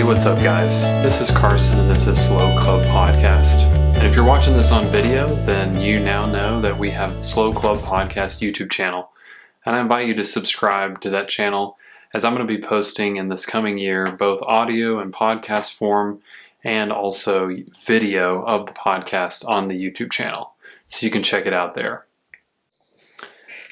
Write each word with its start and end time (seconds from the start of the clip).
Hey, 0.00 0.06
what's 0.06 0.24
up, 0.24 0.42
guys? 0.42 0.82
This 1.04 1.20
is 1.20 1.30
Carson, 1.30 1.78
and 1.78 1.90
this 1.90 2.06
is 2.06 2.18
Slow 2.18 2.58
Club 2.58 2.80
Podcast. 2.84 3.66
And 3.96 4.06
if 4.06 4.16
you're 4.16 4.24
watching 4.24 4.56
this 4.56 4.72
on 4.72 4.86
video, 4.86 5.28
then 5.44 5.78
you 5.78 6.00
now 6.00 6.24
know 6.24 6.58
that 6.62 6.78
we 6.78 6.88
have 6.92 7.16
the 7.16 7.22
Slow 7.22 7.52
Club 7.52 7.76
Podcast 7.80 8.40
YouTube 8.40 8.70
channel. 8.70 9.10
And 9.66 9.76
I 9.76 9.80
invite 9.80 10.08
you 10.08 10.14
to 10.14 10.24
subscribe 10.24 11.02
to 11.02 11.10
that 11.10 11.28
channel 11.28 11.76
as 12.14 12.24
I'm 12.24 12.34
going 12.34 12.48
to 12.48 12.50
be 12.50 12.62
posting 12.62 13.18
in 13.18 13.28
this 13.28 13.44
coming 13.44 13.76
year 13.76 14.10
both 14.10 14.40
audio 14.40 14.98
and 14.98 15.12
podcast 15.12 15.74
form 15.74 16.22
and 16.64 16.90
also 16.90 17.54
video 17.84 18.42
of 18.46 18.64
the 18.64 18.72
podcast 18.72 19.46
on 19.46 19.68
the 19.68 19.74
YouTube 19.74 20.12
channel. 20.12 20.54
So 20.86 21.04
you 21.04 21.12
can 21.12 21.22
check 21.22 21.44
it 21.44 21.52
out 21.52 21.74
there. 21.74 22.06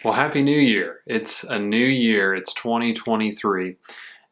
Well, 0.04 0.12
Happy 0.12 0.42
New 0.42 0.60
Year. 0.60 1.00
It's 1.06 1.42
a 1.42 1.58
new 1.58 1.86
year, 1.86 2.34
it's 2.34 2.52
2023. 2.52 3.76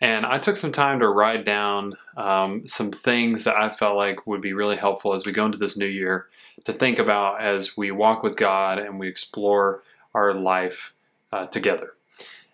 And 0.01 0.27
I 0.27 0.39
took 0.39 0.57
some 0.57 0.73
time 0.73 1.01
to 1.01 1.09
write 1.09 1.45
down 1.47 1.95
um, 2.17 2.69
some 2.69 2.91
things 2.91 3.45
that 3.45 3.57
I 3.57 3.71
felt 3.71 3.97
like 3.97 4.27
would 4.27 4.43
be 4.43 4.53
really 4.53 4.77
helpful 4.77 5.15
as 5.15 5.25
we 5.25 5.33
go 5.33 5.47
into 5.47 5.59
this 5.59 5.77
new 5.77 5.87
year 5.87 6.27
to 6.65 6.73
think 6.73 6.99
about 6.99 7.41
as 7.41 7.77
we 7.77 7.91
walk 7.91 8.23
with 8.23 8.37
God 8.37 8.79
and 8.79 8.99
we 8.99 9.09
explore 9.09 9.83
our 10.15 10.35
life 10.35 10.95
uh, 11.33 11.47
together. 11.47 11.93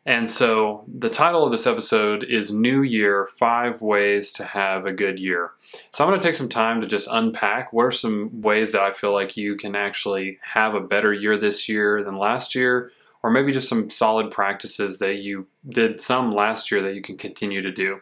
And 0.04 0.28
so 0.28 0.84
the 0.88 1.08
title 1.08 1.44
of 1.44 1.52
this 1.52 1.66
episode 1.66 2.24
is 2.24 2.52
New 2.52 2.82
Year 2.82 3.28
Five 3.38 3.82
Ways 3.82 4.32
to 4.32 4.44
Have 4.44 4.84
a 4.84 4.92
Good 4.92 5.20
Year. 5.20 5.52
So 5.92 6.02
I'm 6.02 6.10
going 6.10 6.20
to 6.20 6.26
take 6.26 6.34
some 6.34 6.48
time 6.48 6.80
to 6.80 6.88
just 6.88 7.08
unpack 7.10 7.72
what 7.72 7.84
are 7.84 7.92
some 7.92 8.40
ways 8.42 8.72
that 8.72 8.82
I 8.82 8.92
feel 8.92 9.12
like 9.12 9.36
you 9.36 9.54
can 9.54 9.76
actually 9.76 10.38
have 10.42 10.74
a 10.74 10.80
better 10.80 11.12
year 11.12 11.38
this 11.38 11.68
year 11.68 12.02
than 12.02 12.16
last 12.16 12.56
year, 12.56 12.90
or 13.22 13.30
maybe 13.30 13.52
just 13.52 13.68
some 13.68 13.90
solid 13.90 14.30
practices 14.30 14.98
that 14.98 15.16
you 15.16 15.46
did 15.68 16.00
some 16.00 16.34
last 16.34 16.70
year 16.70 16.82
that 16.82 16.94
you 16.94 17.02
can 17.02 17.16
continue 17.16 17.62
to 17.62 17.72
do. 17.72 18.00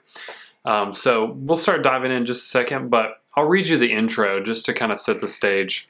Um, 0.65 0.95
so 0.95 1.33
we'll 1.33 1.57
start 1.57 1.83
diving 1.83 2.13
in 2.13 2.25
just 2.25 2.45
a 2.45 2.49
second, 2.49 2.91
but 2.91 3.23
I'll 3.37 3.47
read 3.47 3.67
you 3.67 3.79
the 3.79 3.93
intro 3.93 4.43
just 4.43 4.67
to 4.67 4.75
kind 4.75 4.93
of 4.93 5.01
set 5.01 5.21
the 5.21 5.29
stage 5.29 5.89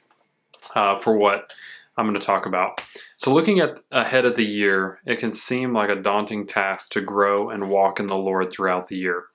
uh, 0.75 0.97
for 0.97 1.17
what 1.17 1.53
I'm 1.97 2.05
going 2.05 2.19
to 2.19 2.25
talk 2.25 2.45
about. 2.45 2.81
So, 3.17 3.33
looking 3.33 3.59
at 3.59 3.79
ahead 3.91 4.25
of 4.25 4.35
the 4.35 4.45
year, 4.45 4.99
it 5.05 5.19
can 5.19 5.31
seem 5.31 5.73
like 5.73 5.89
a 5.89 5.95
daunting 5.95 6.47
task 6.47 6.91
to 6.91 7.01
grow 7.01 7.49
and 7.49 7.69
walk 7.69 7.99
in 7.99 8.07
the 8.07 8.17
Lord 8.17 8.51
throughout 8.51 8.87
the 8.87 8.97
year. 8.97 9.25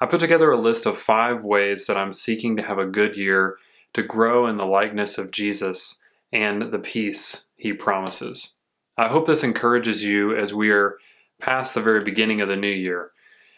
I 0.00 0.06
put 0.06 0.20
together 0.20 0.50
a 0.50 0.58
list 0.58 0.84
of 0.84 0.98
five 0.98 1.44
ways 1.44 1.86
that 1.86 1.96
I'm 1.96 2.12
seeking 2.12 2.56
to 2.56 2.62
have 2.62 2.78
a 2.78 2.86
good 2.86 3.16
year 3.16 3.56
to 3.94 4.02
grow 4.02 4.46
in 4.46 4.58
the 4.58 4.66
likeness 4.66 5.16
of 5.16 5.30
Jesus 5.30 6.02
and 6.30 6.70
the 6.70 6.78
peace 6.78 7.46
he 7.56 7.72
promises. 7.72 8.55
I 8.96 9.08
hope 9.08 9.26
this 9.26 9.44
encourages 9.44 10.04
you 10.04 10.34
as 10.34 10.54
we 10.54 10.70
are 10.70 10.98
past 11.40 11.74
the 11.74 11.82
very 11.82 12.02
beginning 12.02 12.40
of 12.40 12.48
the 12.48 12.56
new 12.56 12.68
year, 12.68 13.10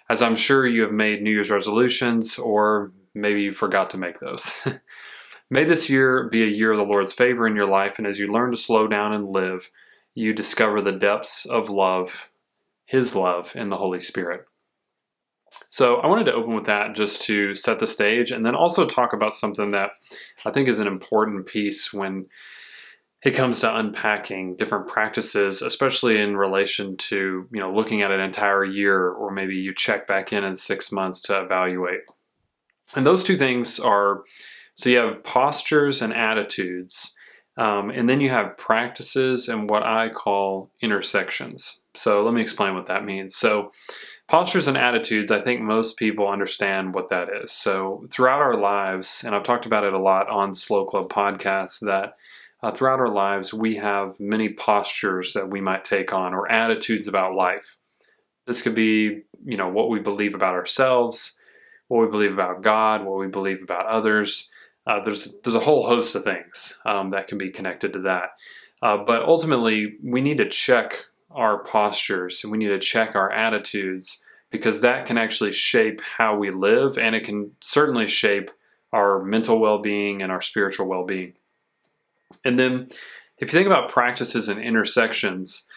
as 0.08 0.20
I'm 0.20 0.36
sure 0.36 0.67
you 0.67 0.83
have 0.83 0.92
made 0.92 1.22
New 1.22 1.30
Year's 1.30 1.50
resolutions 1.50 2.39
or 2.39 2.92
maybe 3.14 3.42
you 3.42 3.53
forgot 3.53 3.91
to 3.91 3.98
make 3.98 4.19
those. 4.19 4.53
May 5.50 5.64
this 5.64 5.89
year 5.89 6.28
be 6.28 6.42
a 6.42 6.47
year 6.47 6.72
of 6.72 6.78
the 6.78 6.84
Lord's 6.84 7.12
favor 7.12 7.47
in 7.47 7.56
your 7.56 7.69
life, 7.69 7.98
and 7.98 8.06
as 8.06 8.19
you 8.19 8.30
learn 8.30 8.50
to 8.50 8.56
slow 8.56 8.86
down 8.86 9.12
and 9.12 9.33
live, 9.33 9.70
you 10.14 10.34
discover 10.34 10.83
the 10.83 10.92
depths 10.92 11.47
of 11.47 11.70
love, 11.70 12.30
His 12.84 13.14
love, 13.14 13.56
in 13.56 13.70
the 13.70 13.78
Holy 13.78 14.00
Spirit. 14.00 14.45
So, 15.50 15.97
I 15.97 16.06
wanted 16.08 16.25
to 16.25 16.34
open 16.34 16.55
with 16.55 16.67
that 16.67 16.95
just 16.95 17.23
to 17.23 17.55
set 17.55 17.80
the 17.80 17.86
stage 17.86 18.30
and 18.30 18.45
then 18.45 18.55
also 18.55 18.86
talk 18.86 19.14
about 19.14 19.34
something 19.34 19.70
that 19.70 19.92
I 20.45 20.50
think 20.50 20.69
is 20.69 20.80
an 20.80 20.86
important 20.86 21.47
piece 21.47 21.95
when 21.95 22.27
it 23.24 23.33
comes 23.33 23.61
to 23.61 23.77
unpacking 23.77 24.56
different 24.56 24.86
practices, 24.86 25.61
especially 25.61 26.20
in 26.20 26.36
relation 26.36 26.97
to, 26.97 27.48
you 27.52 27.61
know, 27.61 27.72
looking 27.72 28.02
at 28.02 28.12
an 28.12 28.20
entire 28.20 28.64
year 28.64 29.08
or 29.08 29.33
maybe 29.33 29.56
you 29.56 29.74
check 29.74 30.06
back 30.06 30.33
in 30.33 30.44
in 30.44 30.55
six 30.55 30.92
months 30.92 31.20
to 31.22 31.41
evaluate. 31.41 32.02
And 32.94 33.05
those 33.05 33.24
two 33.24 33.36
things 33.36 33.80
are 33.80 34.23
so 34.77 34.89
you 34.89 34.98
have 34.98 35.24
postures 35.24 36.01
and 36.01 36.14
attitudes, 36.14 37.17
um, 37.57 37.90
and 37.90 38.08
then 38.08 38.20
you 38.20 38.30
have 38.30 38.57
practices 38.57 39.48
and 39.48 39.68
what 39.68 39.83
I 39.83 40.08
call 40.08 40.70
intersections. 40.80 41.83
So 41.95 42.23
let 42.23 42.33
me 42.33 42.40
explain 42.40 42.74
what 42.74 42.86
that 42.86 43.05
means. 43.05 43.34
So 43.34 43.73
postures 44.28 44.68
and 44.68 44.77
attitudes, 44.77 45.33
I 45.33 45.40
think 45.40 45.61
most 45.61 45.98
people 45.98 46.28
understand 46.28 46.95
what 46.95 47.08
that 47.11 47.28
is. 47.42 47.51
So 47.51 48.07
throughout 48.12 48.40
our 48.40 48.57
lives, 48.57 49.24
and 49.27 49.34
I've 49.34 49.42
talked 49.42 49.67
about 49.67 49.83
it 49.83 49.92
a 49.92 49.98
lot 49.98 50.28
on 50.28 50.55
Slow 50.55 50.84
Club 50.84 51.08
podcasts, 51.08 51.80
that 51.80 52.14
uh, 52.63 52.70
throughout 52.70 53.01
our 53.01 53.08
lives 53.08 53.55
we 53.55 53.77
have 53.77 54.19
many 54.19 54.52
postures 54.52 55.33
that 55.33 55.48
we 55.48 55.61
might 55.61 55.85
take 55.85 56.13
on 56.13 56.35
or 56.35 56.51
attitudes 56.51 57.08
about 57.08 57.35
life. 57.35 57.79
This 58.46 58.63
could 58.63 58.74
be, 58.74 59.23
you 59.45 59.57
know, 59.57 59.69
what 59.69 59.91
we 59.91 60.01
believe 60.01 60.35
about 60.35 60.55
ourselves, 60.55 61.41
what 61.89 62.01
we 62.01 62.11
believe 62.11 62.33
about 62.33 62.63
God, 62.63 63.05
what 63.05 63.19
we 63.19 63.29
believe 63.29 63.63
about 63.63 63.86
others. 63.86 64.51
Uh, 64.86 65.01
there's 65.05 65.36
there's 65.45 65.55
a 65.55 65.61
whole 65.61 65.86
host 65.86 66.14
of 66.14 66.24
things 66.24 66.80
um, 66.86 67.11
that 67.11 67.27
can 67.27 67.39
be 67.39 67.51
connected 67.51 67.92
to 67.92 68.01
that. 68.01 68.30
Uh, 68.80 68.96
but 68.96 69.23
ultimately, 69.23 69.96
we 70.02 70.20
need 70.20 70.39
to 70.39 70.48
check 70.48 71.05
our 71.30 71.63
postures 71.63 72.42
and 72.42 72.51
we 72.51 72.58
need 72.58 72.69
to 72.69 72.79
check 72.79 73.14
our 73.14 73.30
attitudes 73.30 74.25
because 74.51 74.80
that 74.80 75.07
can 75.07 75.19
actually 75.19 75.52
shape 75.52 76.01
how 76.17 76.36
we 76.36 76.51
live 76.51 76.96
and 76.96 77.14
it 77.14 77.25
can 77.25 77.52
certainly 77.61 78.07
shape 78.07 78.51
our 78.92 79.23
mental 79.23 79.58
well-being 79.58 80.23
and 80.23 80.33
our 80.33 80.40
spiritual 80.40 80.89
well-being. 80.89 81.35
And 82.44 82.58
then, 82.58 82.89
if 83.39 83.52
you 83.52 83.58
think 83.58 83.66
about 83.66 83.90
practices 83.90 84.48
and 84.48 84.61
intersections, 84.61 85.68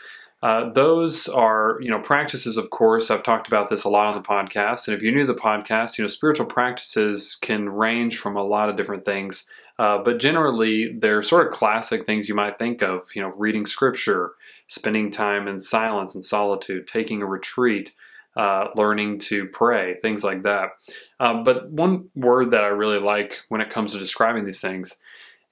uh, 0.44 0.72
those 0.74 1.28
are, 1.28 1.78
you 1.82 1.90
know, 1.90 2.00
practices, 2.00 2.58
of 2.58 2.72
course. 2.72 3.12
I've 3.12 3.24
talked 3.24 3.48
about 3.48 3.70
this 3.70 3.84
a 3.84 3.90
lot 3.90 4.08
on 4.08 4.16
the 4.16 4.28
podcast. 4.28 4.88
And 4.88 4.98
if 4.98 5.04
you're 5.04 5.14
new 5.14 5.28
to 5.28 5.34
the 5.34 5.40
podcast, 5.40 5.98
you 5.98 6.04
know, 6.04 6.08
spiritual 6.08 6.48
practices 6.48 7.38
can 7.40 7.70
range 7.70 8.18
from 8.18 8.36
a 8.36 8.44
lot 8.44 8.70
of 8.70 8.76
different 8.76 9.06
things. 9.06 9.48
Uh, 9.78 10.00
but 10.00 10.20
generally, 10.20 10.98
they're 10.98 11.22
sort 11.22 11.46
of 11.46 11.54
classic 11.54 12.06
things 12.06 12.28
you 12.28 12.36
might 12.36 12.58
think 12.58 12.82
of, 12.82 13.16
you 13.16 13.22
know, 13.22 13.34
reading 13.38 13.66
scripture, 13.66 14.32
spending 14.68 15.12
time 15.12 15.48
in 15.48 15.60
silence 15.60 16.16
and 16.16 16.24
solitude, 16.24 16.88
taking 16.88 17.22
a 17.22 17.26
retreat, 17.26 17.94
uh, 18.36 18.68
learning 18.76 19.20
to 19.20 19.48
pray, 19.48 19.96
things 19.96 20.24
like 20.24 20.44
that. 20.44 20.70
Uh, 21.20 21.44
but 21.44 21.70
one 21.70 22.10
word 22.16 22.52
that 22.52 22.64
I 22.64 22.68
really 22.68 23.00
like 23.00 23.42
when 23.50 23.62
it 23.62 23.70
comes 23.70 23.94
to 23.94 24.00
describing 24.00 24.46
these 24.46 24.62
things 24.62 25.00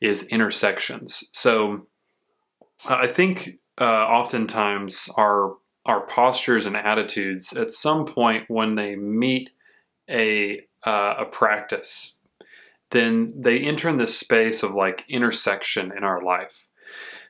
is 0.01 0.27
intersections. 0.27 1.29
So 1.33 1.87
I 2.89 3.07
think 3.07 3.59
uh, 3.79 3.83
oftentimes 3.83 5.09
our 5.17 5.55
our 5.85 6.05
postures 6.05 6.65
and 6.65 6.75
attitudes 6.75 7.55
at 7.55 7.71
some 7.71 8.05
point 8.05 8.45
when 8.47 8.75
they 8.75 8.95
meet 8.95 9.49
a 10.09 10.61
uh, 10.85 11.15
a 11.19 11.25
practice, 11.25 12.19
then 12.91 13.33
they 13.35 13.59
enter 13.59 13.89
in 13.89 13.97
this 13.97 14.17
space 14.17 14.63
of 14.63 14.73
like 14.73 15.03
intersection 15.09 15.91
in 15.95 16.03
our 16.03 16.21
life. 16.23 16.67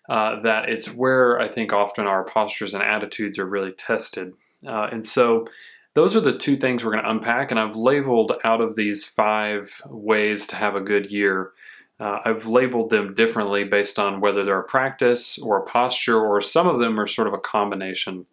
Uh, 0.07 0.41
that 0.41 0.67
it's 0.67 0.93
where 0.93 1.39
I 1.39 1.47
think 1.47 1.71
often 1.71 2.07
our 2.07 2.25
postures 2.25 2.73
and 2.73 2.81
attitudes 2.81 3.37
are 3.37 3.45
really 3.45 3.71
tested, 3.71 4.33
uh, 4.65 4.87
and 4.91 5.05
so 5.05 5.45
those 5.93 6.15
are 6.15 6.21
the 6.21 6.37
two 6.37 6.55
things 6.55 6.83
we're 6.83 6.91
going 6.91 7.03
to 7.03 7.09
unpack. 7.09 7.51
And 7.51 7.59
I've 7.59 7.75
labeled 7.75 8.33
out 8.43 8.61
of 8.61 8.75
these 8.75 9.05
five 9.05 9.81
ways 9.87 10.47
to 10.47 10.55
have 10.55 10.75
a 10.75 10.81
good 10.81 11.11
year. 11.11 11.51
Uh, 11.99 12.19
I've 12.23 12.45
labeled 12.45 12.89
them 12.89 13.13
differently 13.13 13.65
based 13.65 13.99
on 13.99 14.21
whether 14.21 14.43
they're 14.43 14.59
a 14.59 14.63
practice 14.63 15.37
or 15.37 15.57
a 15.57 15.65
posture, 15.65 16.19
or 16.19 16.39
some 16.39 16.67
of 16.67 16.79
them 16.79 16.99
are 16.99 17.07
sort 17.07 17.27
of 17.27 17.33
a 17.33 17.39
combination 17.39 18.25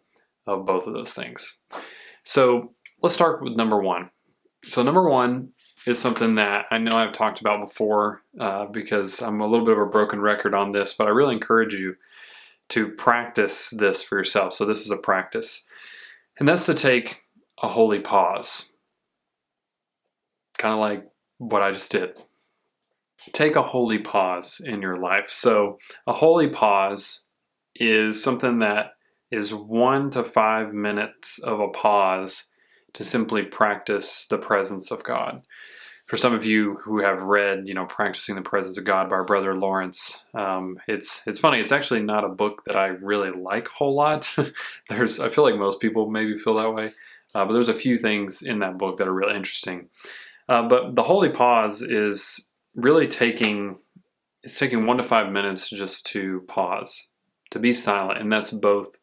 of 0.47 0.65
both 0.65 0.87
of 0.87 0.95
those 0.95 1.13
things. 1.13 1.61
So 2.23 2.73
let's 3.03 3.15
start 3.15 3.43
with 3.43 3.57
number 3.57 3.81
one. 3.81 4.11
So, 4.69 4.83
number 4.83 5.09
one 5.09 5.51
is 5.87 5.99
something 5.99 6.37
that 6.37 6.67
I 6.71 6.79
know 6.79 6.97
I've 6.97 7.13
talked 7.13 7.41
about 7.41 7.61
before 7.61 8.23
uh, 8.39 8.67
because 8.67 9.21
I'm 9.21 9.41
a 9.41 9.47
little 9.47 9.67
bit 9.67 9.77
of 9.77 9.83
a 9.83 9.91
broken 9.91 10.21
record 10.21 10.55
on 10.55 10.73
this, 10.73 10.95
but 10.95 11.07
I 11.07 11.11
really 11.11 11.35
encourage 11.35 11.75
you 11.75 11.97
to 12.71 12.89
practice 12.89 13.71
this 13.71 14.03
for 14.03 14.19
yourself. 14.19 14.55
So, 14.55 14.65
this 14.65 14.85
is 14.85 14.91
a 14.91 14.97
practice, 14.97 15.69
and 16.39 16.49
that's 16.49 16.67
to 16.67 16.75
take 16.75 17.25
a 17.63 17.69
holy 17.69 18.01
pause, 18.01 18.77
kind 20.59 20.75
of 20.75 20.81
like 20.81 21.07
what 21.39 21.63
I 21.63 21.73
just 21.73 21.93
did 21.93 22.21
take 23.33 23.57
a 23.57 23.63
holy 23.63 23.99
pause 23.99 24.61
in 24.65 24.83
your 24.83 24.97
life. 24.97 25.31
So, 25.31 25.79
a 26.07 26.13
holy 26.13 26.49
pause 26.49 27.29
is 27.75 28.23
something 28.23 28.59
that 28.61 28.93
is 29.31 29.55
one 29.55 30.11
to 30.13 30.23
five 30.23 30.73
minutes 30.73 31.39
of 31.39 31.61
a 31.61 31.69
pause 31.69 32.53
to 32.95 33.05
simply 33.05 33.43
practice 33.43 34.27
the 34.27 34.39
presence 34.39 34.91
of 34.91 35.03
God. 35.03 35.43
For 36.07 36.17
some 36.17 36.35
of 36.35 36.47
you 36.47 36.79
who 36.85 37.01
have 37.01 37.25
read, 37.25 37.67
you 37.67 37.75
know, 37.75 37.85
"Practicing 37.85 38.37
the 38.37 38.43
Presence 38.43 38.79
of 38.79 38.85
God" 38.85 39.11
by 39.11 39.17
our 39.17 39.25
brother 39.25 39.57
Lawrence, 39.57 40.27
um, 40.35 40.79
it's 40.87 41.27
it's 41.27 41.41
funny. 41.41 41.59
It's 41.59 41.73
actually 41.73 42.03
not 42.03 42.25
a 42.25 42.29
book 42.29 42.63
that 42.67 42.77
I 42.77 42.87
really 42.87 43.31
like 43.31 43.69
a 43.69 43.73
whole 43.73 43.95
lot. 43.95 44.33
there's, 44.89 45.19
I 45.19 45.29
feel 45.29 45.43
like 45.43 45.57
most 45.57 45.81
people 45.81 46.09
maybe 46.09 46.39
feel 46.39 46.55
that 46.55 46.73
way, 46.73 46.91
uh, 47.35 47.45
but 47.45 47.53
there's 47.53 47.69
a 47.69 47.75
few 47.75 47.99
things 47.99 48.43
in 48.43 48.61
that 48.61 48.79
book 48.79 48.99
that 48.99 49.09
are 49.09 49.13
really 49.13 49.35
interesting. 49.35 49.89
Uh, 50.49 50.69
but 50.69 50.95
the 50.95 51.03
holy 51.03 51.29
pause 51.29 51.83
is 51.83 52.46
really 52.77 53.09
taking 53.09 53.79
it's 54.43 54.59
taking 54.61 54.87
one 54.87 54.99
to 54.99 55.03
five 55.03 55.33
minutes 55.33 55.69
just 55.69 56.07
to 56.07 56.43
pause, 56.47 57.11
to 57.51 57.59
be 57.59 57.73
silent, 57.73 58.21
and 58.21 58.31
that's 58.31 58.53
both 58.53 59.01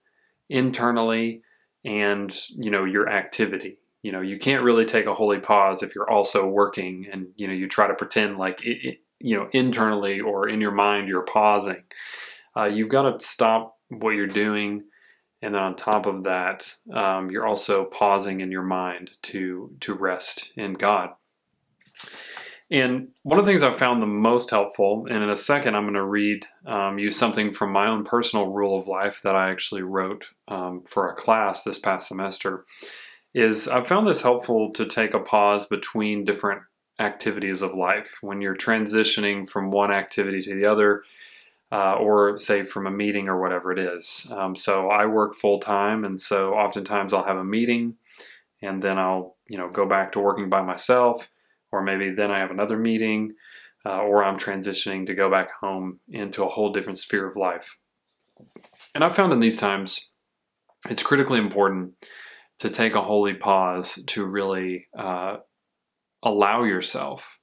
internally 0.49 1.41
and 1.83 2.33
you 2.49 2.71
know 2.71 2.85
your 2.85 3.09
activity. 3.09 3.79
you 4.03 4.11
know 4.11 4.21
you 4.21 4.37
can't 4.37 4.63
really 4.63 4.85
take 4.85 5.05
a 5.05 5.13
holy 5.13 5.39
pause 5.39 5.81
if 5.81 5.95
you're 5.95 6.09
also 6.09 6.47
working 6.47 7.07
and 7.11 7.27
you 7.35 7.47
know 7.47 7.53
you 7.53 7.67
try 7.67 7.87
to 7.87 7.93
pretend 7.95 8.37
like 8.37 8.63
it, 8.63 8.77
it, 8.87 8.97
you 9.19 9.35
know 9.35 9.49
internally 9.51 10.19
or 10.19 10.47
in 10.47 10.61
your 10.61 10.71
mind 10.71 11.07
you're 11.07 11.23
pausing 11.23 11.83
uh, 12.55 12.65
you've 12.65 12.89
got 12.89 13.19
to 13.19 13.25
stop 13.25 13.77
what 13.89 14.11
you're 14.11 14.27
doing 14.27 14.83
and 15.41 15.55
then 15.55 15.61
on 15.61 15.75
top 15.75 16.05
of 16.05 16.23
that 16.23 16.75
um, 16.93 17.31
you're 17.31 17.47
also 17.47 17.85
pausing 17.85 18.41
in 18.41 18.51
your 18.51 18.63
mind 18.63 19.11
to 19.21 19.75
to 19.79 19.93
rest 19.93 20.51
in 20.55 20.73
god 20.73 21.09
and 22.73 23.09
one 23.21 23.37
of 23.37 23.45
the 23.45 23.51
things 23.51 23.61
I've 23.61 23.77
found 23.77 24.01
the 24.01 24.07
most 24.07 24.49
helpful, 24.49 25.05
and 25.07 25.23
in 25.23 25.29
a 25.29 25.35
second 25.35 25.75
I'm 25.75 25.83
going 25.83 25.93
to 25.93 26.03
read 26.03 26.47
um, 26.65 26.97
you 26.97 27.11
something 27.11 27.53
from 27.53 27.71
my 27.71 27.87
own 27.87 28.03
personal 28.03 28.47
rule 28.47 28.77
of 28.77 28.87
life 28.87 29.21
that 29.21 29.35
I 29.35 29.51
actually 29.51 29.83
wrote 29.83 30.31
um, 30.47 30.81
for 30.81 31.07
a 31.07 31.13
class 31.13 31.63
this 31.63 31.77
past 31.77 32.07
semester, 32.07 32.65
is 33.31 33.67
I've 33.67 33.87
found 33.87 34.07
this 34.07 34.23
helpful 34.23 34.71
to 34.73 34.87
take 34.87 35.13
a 35.13 35.19
pause 35.19 35.67
between 35.67 36.25
different 36.25 36.63
activities 36.99 37.61
of 37.61 37.75
life 37.75 38.17
when 38.21 38.41
you're 38.41 38.55
transitioning 38.55 39.47
from 39.47 39.69
one 39.69 39.91
activity 39.91 40.41
to 40.41 40.55
the 40.55 40.65
other. 40.65 41.03
Uh, 41.71 41.95
or 41.95 42.37
say 42.37 42.61
from 42.61 42.85
a 42.85 42.91
meeting 42.91 43.27
or 43.27 43.41
whatever 43.41 43.71
it 43.71 43.79
is. 43.79 44.31
Um, 44.31 44.55
so 44.55 44.91
I 44.91 45.07
work 45.07 45.33
full 45.33 45.57
time, 45.57 46.05
and 46.05 46.21
so 46.21 46.53
oftentimes 46.53 47.15
I'll 47.15 47.23
have 47.23 47.37
a 47.37 47.43
meeting, 47.43 47.95
and 48.61 48.79
then 48.79 48.99
I'll 48.99 49.37
you 49.47 49.57
know 49.57 49.71
go 49.71 49.87
back 49.87 50.11
to 50.11 50.19
working 50.19 50.49
by 50.49 50.61
myself, 50.61 51.31
or 51.73 51.81
maybe 51.81 52.11
then 52.11 52.29
I 52.29 52.37
have 52.37 52.51
another 52.51 52.77
meeting, 52.77 53.33
uh, 53.83 53.97
or 54.03 54.23
I'm 54.23 54.37
transitioning 54.37 55.07
to 55.07 55.15
go 55.15 55.29
back 55.29 55.49
home 55.59 55.99
into 56.07 56.43
a 56.43 56.49
whole 56.49 56.71
different 56.71 56.99
sphere 56.99 57.27
of 57.27 57.35
life. 57.35 57.79
And 58.93 59.03
I've 59.03 59.15
found 59.15 59.33
in 59.33 59.39
these 59.39 59.57
times 59.57 60.13
it's 60.87 61.01
critically 61.01 61.39
important 61.39 61.93
to 62.59 62.69
take 62.69 62.93
a 62.93 63.01
holy 63.01 63.33
pause 63.33 64.01
to 64.05 64.23
really 64.23 64.87
uh, 64.97 65.37
allow 66.21 66.63
yourself 66.63 67.39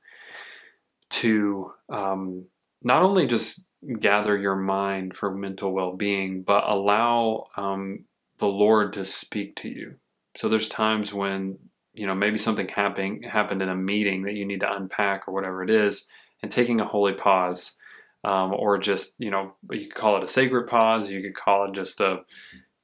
to 1.11 1.73
um, 1.93 2.47
not 2.83 3.03
only 3.03 3.27
just 3.27 3.69
gather 3.99 4.39
your 4.39 4.55
mind 4.55 5.17
for 5.17 5.35
mental 5.35 5.73
well 5.73 5.97
being, 5.97 6.43
but 6.43 6.69
allow 6.69 7.47
um, 7.57 8.05
the 8.39 8.47
Lord 8.47 8.93
to 8.93 9.05
speak 9.05 9.57
to 9.57 9.69
you. 9.69 9.97
So 10.37 10.49
there's 10.49 10.69
times 10.69 11.13
when 11.13 11.59
you 11.95 12.07
know 12.07 12.15
maybe 12.15 12.39
something 12.39 12.69
happening 12.69 13.23
happened 13.23 13.63
in 13.63 13.69
a 13.69 13.75
meeting 13.75 14.23
that 14.23 14.35
you 14.35 14.45
need 14.45 14.61
to 14.61 14.73
unpack 14.73 15.27
or 15.27 15.35
whatever 15.35 15.63
it 15.63 15.71
is, 15.71 16.09
and 16.43 16.51
taking 16.51 16.81
a 16.81 16.85
holy 16.85 17.13
pause, 17.13 17.79
um, 18.25 18.53
or 18.55 18.79
just 18.79 19.17
you 19.19 19.31
know 19.31 19.55
you 19.71 19.87
could 19.87 19.95
call 19.95 20.17
it 20.17 20.25
a 20.25 20.29
sacred 20.29 20.67
pause, 20.69 21.11
you 21.11 21.23
could 21.23 21.35
call 21.35 21.67
it 21.67 21.75
just 21.75 22.01
a 22.01 22.21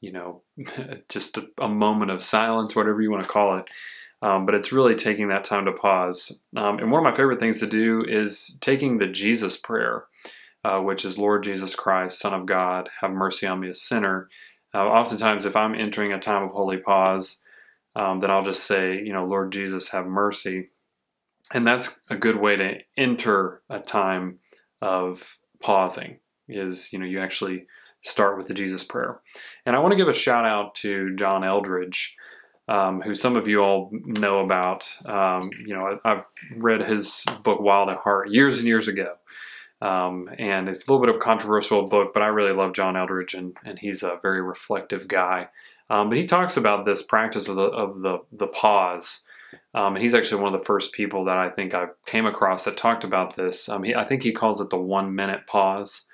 you 0.01 0.13
know, 0.13 0.43
just 1.09 1.37
a, 1.39 1.49
a, 1.59 1.69
moment 1.69 2.11
of 2.11 2.23
silence, 2.23 2.77
whatever 2.77 3.01
you 3.01 3.11
want 3.11 3.23
to 3.23 3.29
call 3.29 3.59
it. 3.59 3.65
Um, 4.23 4.47
but 4.47 4.55
it's 4.55 4.73
really 4.73 4.95
taking 4.95 5.29
that 5.29 5.45
time 5.45 5.67
to 5.67 5.73
pause. 5.73 6.45
Um, 6.57 6.79
and 6.79 6.91
one 6.91 7.05
of 7.05 7.11
my 7.11 7.17
favorite 7.17 7.41
things 7.41 7.61
to 7.61 7.67
do 7.67 8.05
is 8.07 8.59
taking 8.63 8.97
the 8.97 9.07
Jesus 9.07 9.57
prayer, 9.57 10.05
uh, 10.65 10.81
which 10.81 11.05
is 11.05 11.19
Lord 11.19 11.43
Jesus 11.43 11.75
Christ, 11.75 12.19
Son 12.19 12.33
of 12.33 12.47
God, 12.47 12.89
have 13.01 13.11
mercy 13.11 13.47
on 13.47 13.61
me, 13.61 13.69
a 13.69 13.75
sinner. 13.75 14.29
Uh, 14.75 14.87
oftentimes, 14.87 15.45
if 15.45 15.55
I'm 15.55 15.75
entering 15.75 16.13
a 16.13 16.19
time 16.19 16.45
of 16.45 16.51
holy 16.51 16.79
pause, 16.79 17.45
um, 17.97 18.21
then 18.21 18.31
I'll 18.31 18.45
just 18.45 18.65
say, 18.65 19.03
you 19.03 19.13
know, 19.13 19.25
Lord 19.25 19.51
Jesus, 19.51 19.91
have 19.91 20.07
mercy. 20.07 20.69
And 21.55 21.67
that's 21.67 22.03
a 22.11 22.17
good 22.17 22.37
way 22.37 22.57
to 22.57 22.79
enter 22.97 23.63
a 23.71 23.81
time 23.81 24.39
of 24.83 25.39
pausing, 25.63 26.19
is, 26.49 26.93
you 26.93 26.99
know, 26.99 27.07
you 27.07 27.21
actually 27.21 27.67
start 28.03 28.37
with 28.37 28.49
the 28.49 28.55
Jesus 28.55 28.85
prayer. 28.85 29.21
And 29.65 29.75
I 29.75 29.81
want 29.81 29.93
to 29.93 29.97
give 29.97 30.09
a 30.09 30.13
shout 30.13 30.45
out 30.45 30.75
to 30.83 31.17
John 31.17 31.43
Eldredge. 31.43 32.17
um, 32.69 33.01
who 33.01 33.15
some 33.15 33.37
of 33.37 33.47
you 33.47 33.61
all 33.61 33.91
know 33.93 34.41
about. 34.41 34.89
Um, 35.05 35.51
you 35.65 35.75
know, 35.75 35.99
I, 36.05 36.09
have 36.09 36.25
read 36.57 36.83
his 36.83 37.25
book 37.43 37.61
Wild 37.61 37.91
at 37.91 37.99
Heart 37.99 38.31
years 38.31 38.59
and 38.59 38.67
years 38.67 38.89
ago. 38.89 39.15
Um, 39.81 40.29
and 40.39 40.69
it's 40.69 40.87
a 40.87 40.91
little 40.91 41.05
bit 41.05 41.15
of 41.15 41.21
a 41.21 41.25
controversial 41.25 41.87
book, 41.87 42.13
but 42.15 42.23
I 42.23 42.29
really 42.29 42.55
love 42.55 42.73
John 42.73 42.97
Eldredge, 42.97 43.35
and, 43.35 43.57
and 43.65 43.79
he's 43.79 44.03
a 44.03 44.19
very 44.23 44.41
reflective 44.41 45.07
guy. 45.07 45.49
Um, 45.89 46.09
but 46.09 46.19
he 46.19 46.27
talks 46.27 46.57
about 46.57 46.85
this 46.85 47.03
practice 47.03 47.49
of 47.49 47.57
the, 47.57 47.63
of 47.63 48.03
the, 48.03 48.19
the 48.33 48.49
pause. 48.49 49.27
Um, 49.75 49.95
and 49.95 50.03
he's 50.03 50.15
actually 50.15 50.43
one 50.43 50.53
of 50.53 50.61
the 50.61 50.67
first 50.67 50.93
people 50.93 51.25
that 51.27 51.39
I 51.39 51.49
think 51.49 51.75
I 51.75 51.87
came 52.07 52.27
across 52.27 52.65
that 52.65 52.77
talked 52.77 53.05
about 53.05 53.37
this. 53.37 53.69
Um, 53.69 53.85
he, 53.85 53.95
I 53.95 54.05
think 54.05 54.23
he 54.23 54.33
calls 54.33 54.61
it 54.61 54.71
the 54.71 54.81
one 54.81 55.15
minute 55.15 55.47
pause 55.47 56.11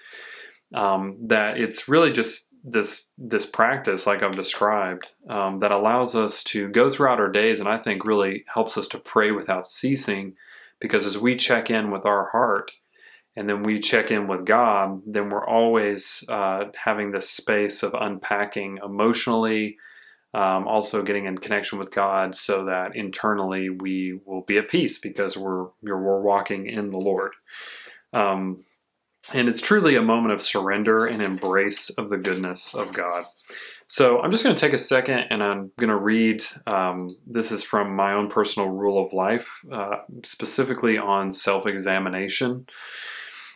um, 0.75 1.17
that 1.27 1.59
it's 1.59 1.89
really 1.89 2.13
just 2.13 2.53
this 2.65 3.13
this 3.19 3.45
practice 3.45 4.07
like 4.07 4.23
i've 4.23 4.37
described 4.37 5.09
um, 5.29 5.59
that 5.59 5.73
allows 5.73 6.15
us 6.15 6.45
to 6.45 6.69
go 6.69 6.89
throughout 6.89 7.19
our 7.19 7.31
days 7.31 7.59
and 7.59 7.69
i 7.69 7.77
think 7.77 8.05
really 8.05 8.45
helps 8.55 8.79
us 8.79 8.87
to 8.87 8.99
pray 8.99 9.33
without 9.33 9.67
ceasing 9.67 10.35
because 10.79 11.05
as 11.05 11.19
we 11.19 11.35
check 11.35 11.71
in 11.71 11.91
with 11.91 12.07
our 12.07 12.29
heart 12.31 12.73
and 13.37 13.49
then 13.49 13.63
we 13.63 13.79
check 13.79 14.11
in 14.11 14.27
with 14.27 14.45
god 14.45 15.01
then 15.07 15.29
we're 15.29 15.47
always 15.47 16.25
uh, 16.29 16.65
having 16.75 17.11
this 17.11 17.29
space 17.31 17.83
of 17.83 17.95
unpacking 17.95 18.79
emotionally 18.85 19.77
um, 20.35 20.67
also 20.67 21.03
getting 21.03 21.27
in 21.27 21.39
connection 21.39 21.79
with 21.79 21.93
god 21.93 22.35
so 22.35 22.65
that 22.65 22.97
internally 22.97 23.69
we 23.69 24.19
will 24.25 24.43
be 24.43 24.59
at 24.59 24.69
peace 24.69 24.99
because 24.99 25.37
we're 25.37 25.67
we're 25.83 26.23
walking 26.23 26.67
in 26.67 26.91
the 26.91 26.99
lord 26.99 27.33
um, 28.13 28.65
and 29.35 29.49
it's 29.49 29.61
truly 29.61 29.97
a 29.97 30.03
moment 30.03 30.33
of 30.33 30.43
surrender 30.43 31.07
and 31.07 31.23
embrace 31.23 31.91
of 31.91 32.09
the 32.11 32.17
goodness 32.17 32.75
of 32.75 32.93
God. 32.93 33.25
So 33.87 34.21
I'm 34.21 34.31
just 34.31 34.43
going 34.43 34.57
to 34.57 34.61
take 34.61 34.73
a 34.73 34.79
second 34.79 35.27
and 35.31 35.43
I'm 35.43 35.71
going 35.79 35.91
to 35.91 35.97
read. 35.97 36.45
Um, 36.67 37.09
this 37.27 37.53
is 37.53 37.63
from 37.63 37.95
my 37.95 38.15
own 38.15 38.29
personal 38.29 38.71
rule 38.71 39.05
of 39.05 39.13
life, 39.13 39.65
uh, 39.71 39.99
specifically 40.25 40.99
on 40.99 41.31
self 41.31 41.67
examination. 41.67 42.67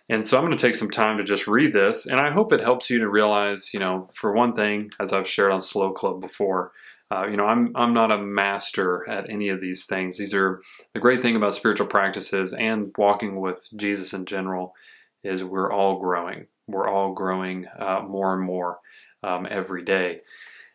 And 0.08 0.24
so 0.24 0.38
I'm 0.38 0.44
going 0.44 0.56
to 0.56 0.66
take 0.66 0.76
some 0.76 0.90
time 0.90 1.18
to 1.18 1.24
just 1.24 1.48
read 1.48 1.72
this, 1.72 2.06
and 2.06 2.20
I 2.20 2.30
hope 2.30 2.52
it 2.52 2.60
helps 2.60 2.90
you 2.90 3.00
to 3.00 3.08
realize, 3.08 3.74
you 3.74 3.80
know, 3.80 4.08
for 4.14 4.32
one 4.32 4.54
thing, 4.54 4.92
as 5.00 5.12
I've 5.12 5.28
shared 5.28 5.50
on 5.50 5.60
Slow 5.60 5.92
Club 5.92 6.20
before, 6.20 6.70
uh, 7.10 7.26
you 7.26 7.36
know, 7.36 7.46
I'm 7.46 7.72
I'm 7.76 7.94
not 7.94 8.10
a 8.10 8.18
master 8.18 9.08
at 9.08 9.30
any 9.30 9.48
of 9.48 9.60
these 9.60 9.86
things. 9.86 10.18
These 10.18 10.34
are 10.34 10.60
the 10.92 11.00
great 11.00 11.22
thing 11.22 11.36
about 11.36 11.54
spiritual 11.54 11.86
practices 11.86 12.52
and 12.52 12.92
walking 12.98 13.40
with 13.40 13.68
Jesus 13.76 14.12
in 14.12 14.26
general 14.26 14.74
is 15.22 15.44
we're 15.44 15.72
all 15.72 16.00
growing. 16.00 16.46
We're 16.66 16.88
all 16.88 17.12
growing 17.12 17.66
uh, 17.78 18.02
more 18.06 18.34
and 18.34 18.42
more 18.42 18.78
um, 19.22 19.46
every 19.48 19.84
day. 19.84 20.22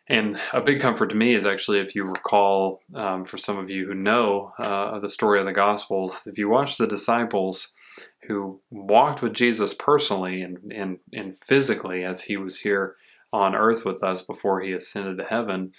And 0.08 0.40
a 0.52 0.60
big 0.60 0.80
comfort 0.80 1.10
to 1.10 1.16
me 1.16 1.34
is 1.34 1.46
actually, 1.46 1.80
if 1.80 1.94
you 1.94 2.10
recall, 2.10 2.80
um, 2.94 3.24
for 3.24 3.38
some 3.38 3.58
of 3.58 3.70
you 3.70 3.86
who 3.86 3.94
know 3.94 4.52
uh, 4.58 4.98
the 4.98 5.08
story 5.08 5.38
of 5.38 5.46
the 5.46 5.52
Gospels, 5.52 6.26
if 6.26 6.38
you 6.38 6.48
watch 6.48 6.76
the 6.76 6.86
disciples 6.86 7.76
who 8.28 8.60
walked 8.70 9.22
with 9.22 9.32
Jesus 9.32 9.74
personally 9.74 10.42
and, 10.42 10.72
and, 10.72 10.98
and 11.12 11.34
physically 11.34 12.04
as 12.04 12.22
he 12.22 12.36
was 12.36 12.60
here 12.60 12.96
on 13.32 13.54
earth 13.54 13.84
with 13.84 14.02
us 14.02 14.22
before 14.22 14.60
he 14.60 14.72
ascended 14.72 15.18
to 15.18 15.24
heaven, 15.24 15.72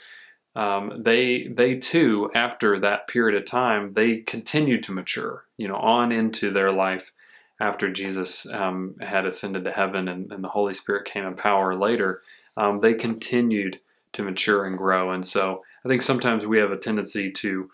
um, 0.55 1.01
they 1.03 1.47
they 1.47 1.75
too, 1.75 2.29
after 2.35 2.79
that 2.79 3.07
period 3.07 3.35
of 3.35 3.45
time, 3.45 3.93
they 3.93 4.17
continued 4.17 4.83
to 4.83 4.91
mature, 4.91 5.45
you 5.57 5.67
know, 5.67 5.75
on 5.75 6.11
into 6.11 6.51
their 6.51 6.71
life 6.71 7.11
after 7.59 7.91
Jesus 7.91 8.51
um, 8.51 8.95
had 8.99 9.25
ascended 9.25 9.63
to 9.63 9.71
heaven 9.71 10.07
and, 10.07 10.31
and, 10.31 10.43
the 10.43 10.49
Holy 10.49 10.73
Spirit 10.73 11.05
came 11.05 11.25
in 11.25 11.35
power 11.35 11.75
later, 11.75 12.21
um, 12.57 12.79
they 12.79 12.93
continued 12.93 13.79
to 14.11 14.23
mature 14.23 14.65
and 14.65 14.77
grow. 14.77 15.11
And 15.11 15.25
so 15.25 15.63
I 15.85 15.87
think 15.87 16.01
sometimes 16.01 16.45
we 16.45 16.59
have 16.59 16.71
a 16.71 16.77
tendency 16.77 17.31
to 17.31 17.69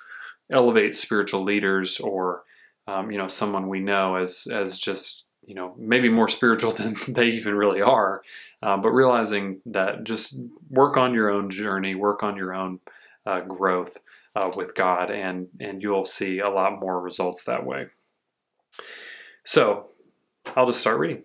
elevate 0.49 0.95
spiritual 0.95 1.41
leaders 1.41 1.99
or 1.99 2.43
um, 2.89 3.11
you 3.11 3.17
know 3.17 3.27
someone 3.27 3.67
we 3.67 3.79
know 3.79 4.15
as 4.15 4.47
as 4.51 4.79
just 4.79 5.25
you 5.45 5.53
know 5.53 5.75
maybe 5.77 6.09
more 6.09 6.27
spiritual 6.27 6.71
than 6.79 6.95
they 7.07 7.27
even 7.27 7.55
really 7.55 7.81
are, 7.81 8.21
uh, 8.63 8.77
but 8.77 8.89
realizing 8.89 9.61
that 9.65 10.03
just 10.03 10.39
work 10.69 10.97
on 10.97 11.13
your 11.13 11.29
own 11.29 11.49
journey, 11.49 11.95
work 11.95 12.23
on 12.23 12.35
your 12.35 12.53
own 12.53 12.79
uh, 13.25 13.41
growth 13.41 13.97
uh, 14.35 14.49
with 14.55 14.75
God, 14.75 15.11
and 15.11 15.47
and 15.59 15.81
you'll 15.81 16.05
see 16.05 16.39
a 16.39 16.49
lot 16.49 16.79
more 16.79 16.99
results 16.99 17.43
that 17.43 17.65
way. 17.65 17.87
So 19.45 19.89
I'll 20.55 20.67
just 20.67 20.81
start 20.81 20.99
reading. 20.99 21.23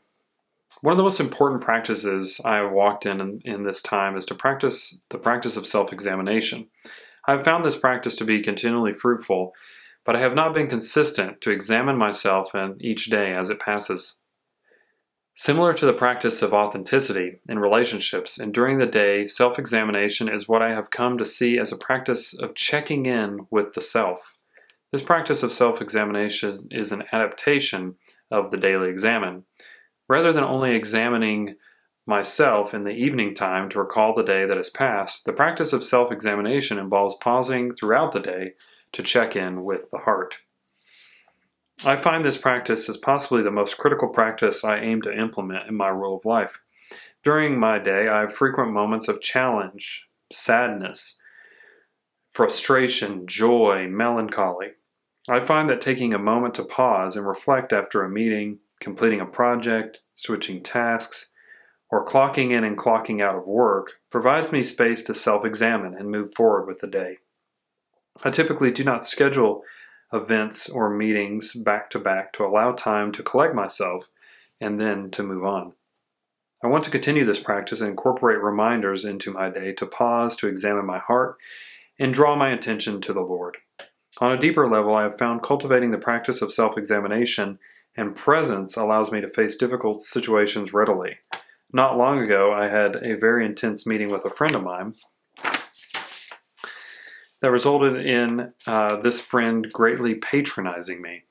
One 0.80 0.92
of 0.92 0.98
the 0.98 1.04
most 1.04 1.20
important 1.20 1.62
practices 1.62 2.40
I 2.44 2.56
have 2.56 2.72
walked 2.72 3.06
in, 3.06 3.20
in 3.20 3.40
in 3.44 3.64
this 3.64 3.80
time 3.80 4.16
is 4.16 4.26
to 4.26 4.34
practice 4.34 5.02
the 5.08 5.18
practice 5.18 5.56
of 5.56 5.66
self 5.66 5.92
examination. 5.92 6.68
I 7.26 7.32
have 7.32 7.44
found 7.44 7.64
this 7.64 7.76
practice 7.76 8.16
to 8.16 8.24
be 8.24 8.42
continually 8.42 8.92
fruitful, 8.92 9.54
but 10.04 10.16
I 10.16 10.20
have 10.20 10.34
not 10.34 10.54
been 10.54 10.68
consistent 10.68 11.40
to 11.40 11.50
examine 11.50 11.96
myself 11.96 12.54
in 12.54 12.76
each 12.80 13.06
day 13.06 13.32
as 13.34 13.50
it 13.50 13.58
passes. 13.58 14.22
Similar 15.36 15.74
to 15.74 15.86
the 15.86 15.92
practice 15.92 16.42
of 16.42 16.54
authenticity 16.54 17.40
in 17.48 17.58
relationships 17.58 18.38
and 18.38 18.54
during 18.54 18.78
the 18.78 18.86
day, 18.86 19.26
self 19.26 19.58
examination 19.58 20.28
is 20.28 20.48
what 20.48 20.62
I 20.62 20.72
have 20.72 20.92
come 20.92 21.18
to 21.18 21.26
see 21.26 21.58
as 21.58 21.72
a 21.72 21.76
practice 21.76 22.38
of 22.38 22.54
checking 22.54 23.06
in 23.06 23.46
with 23.50 23.72
the 23.72 23.80
self. 23.80 24.38
This 24.92 25.02
practice 25.02 25.42
of 25.42 25.52
self 25.52 25.82
examination 25.82 26.52
is 26.70 26.92
an 26.92 27.02
adaptation 27.10 27.96
of 28.30 28.52
the 28.52 28.56
daily 28.56 28.88
examen. 28.88 29.44
Rather 30.08 30.32
than 30.32 30.44
only 30.44 30.76
examining 30.76 31.56
myself 32.06 32.74
in 32.74 32.82
the 32.82 32.94
evening 32.94 33.34
time 33.34 33.68
to 33.70 33.78
recall 33.78 34.14
the 34.14 34.22
day 34.22 34.46
that 34.46 34.56
has 34.56 34.70
passed, 34.70 35.24
the 35.24 35.32
practice 35.32 35.72
of 35.72 35.82
self 35.82 36.12
examination 36.12 36.78
involves 36.78 37.16
pausing 37.16 37.74
throughout 37.74 38.12
the 38.12 38.20
day 38.20 38.52
to 38.94 39.02
check 39.02 39.36
in 39.36 39.62
with 39.64 39.90
the 39.90 39.98
heart. 39.98 40.38
I 41.84 41.96
find 41.96 42.24
this 42.24 42.38
practice 42.38 42.88
is 42.88 42.96
possibly 42.96 43.42
the 43.42 43.50
most 43.50 43.76
critical 43.76 44.08
practice 44.08 44.64
I 44.64 44.78
aim 44.78 45.02
to 45.02 45.16
implement 45.16 45.68
in 45.68 45.74
my 45.74 45.88
rule 45.88 46.16
of 46.16 46.24
life. 46.24 46.62
During 47.22 47.58
my 47.58 47.78
day, 47.78 48.08
I 48.08 48.20
have 48.20 48.32
frequent 48.32 48.72
moments 48.72 49.08
of 49.08 49.20
challenge, 49.20 50.08
sadness, 50.32 51.20
frustration, 52.30 53.26
joy, 53.26 53.86
melancholy. 53.88 54.72
I 55.28 55.40
find 55.40 55.68
that 55.68 55.80
taking 55.80 56.14
a 56.14 56.18
moment 56.18 56.54
to 56.54 56.64
pause 56.64 57.16
and 57.16 57.26
reflect 57.26 57.72
after 57.72 58.02
a 58.02 58.10
meeting, 58.10 58.58
completing 58.80 59.20
a 59.20 59.26
project, 59.26 60.02
switching 60.12 60.62
tasks, 60.62 61.32
or 61.90 62.04
clocking 62.04 62.50
in 62.50 62.64
and 62.64 62.76
clocking 62.76 63.22
out 63.22 63.36
of 63.36 63.46
work 63.46 63.92
provides 64.10 64.52
me 64.52 64.62
space 64.62 65.02
to 65.04 65.14
self 65.14 65.44
examine 65.44 65.94
and 65.94 66.10
move 66.10 66.34
forward 66.34 66.66
with 66.66 66.80
the 66.80 66.86
day. 66.86 67.18
I 68.22 68.30
typically 68.30 68.70
do 68.70 68.84
not 68.84 69.04
schedule 69.04 69.62
events 70.12 70.68
or 70.68 70.88
meetings 70.90 71.54
back 71.54 71.90
to 71.90 71.98
back 71.98 72.32
to 72.34 72.44
allow 72.44 72.72
time 72.72 73.10
to 73.12 73.22
collect 73.22 73.54
myself 73.54 74.08
and 74.60 74.80
then 74.80 75.10
to 75.10 75.22
move 75.22 75.44
on. 75.44 75.72
I 76.62 76.68
want 76.68 76.84
to 76.84 76.90
continue 76.90 77.24
this 77.24 77.40
practice 77.40 77.80
and 77.80 77.90
incorporate 77.90 78.40
reminders 78.40 79.04
into 79.04 79.32
my 79.32 79.50
day 79.50 79.72
to 79.72 79.86
pause, 79.86 80.36
to 80.36 80.46
examine 80.46 80.86
my 80.86 80.98
heart, 80.98 81.36
and 81.98 82.14
draw 82.14 82.36
my 82.36 82.50
attention 82.50 83.00
to 83.02 83.12
the 83.12 83.20
Lord. 83.20 83.58
On 84.20 84.32
a 84.32 84.40
deeper 84.40 84.68
level, 84.70 84.94
I 84.94 85.02
have 85.02 85.18
found 85.18 85.42
cultivating 85.42 85.90
the 85.90 85.98
practice 85.98 86.40
of 86.40 86.52
self 86.52 86.78
examination 86.78 87.58
and 87.96 88.16
presence 88.16 88.76
allows 88.76 89.12
me 89.12 89.20
to 89.20 89.28
face 89.28 89.56
difficult 89.56 90.02
situations 90.02 90.72
readily. 90.72 91.18
Not 91.72 91.98
long 91.98 92.20
ago, 92.20 92.52
I 92.52 92.68
had 92.68 92.96
a 92.96 93.16
very 93.16 93.44
intense 93.44 93.86
meeting 93.86 94.08
with 94.08 94.24
a 94.24 94.30
friend 94.30 94.54
of 94.54 94.62
mine 94.62 94.94
that 97.44 97.50
resulted 97.50 98.06
in 98.06 98.54
uh, 98.66 98.96
this 98.96 99.20
friend 99.20 99.70
greatly 99.70 100.14
patronizing 100.14 101.02
me. 101.02 101.24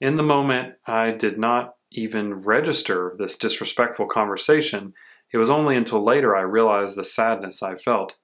In 0.00 0.16
the 0.16 0.22
moment, 0.24 0.74
I 0.84 1.12
did 1.12 1.38
not 1.38 1.76
even 1.92 2.40
register 2.40 3.14
this 3.18 3.38
disrespectful 3.38 4.06
conversation. 4.06 4.94
It 5.32 5.36
was 5.36 5.50
only 5.50 5.76
until 5.76 6.02
later 6.02 6.34
I 6.34 6.40
realized 6.40 6.96
the 6.96 7.04
sadness 7.04 7.62
I 7.62 7.76
felt. 7.76 8.16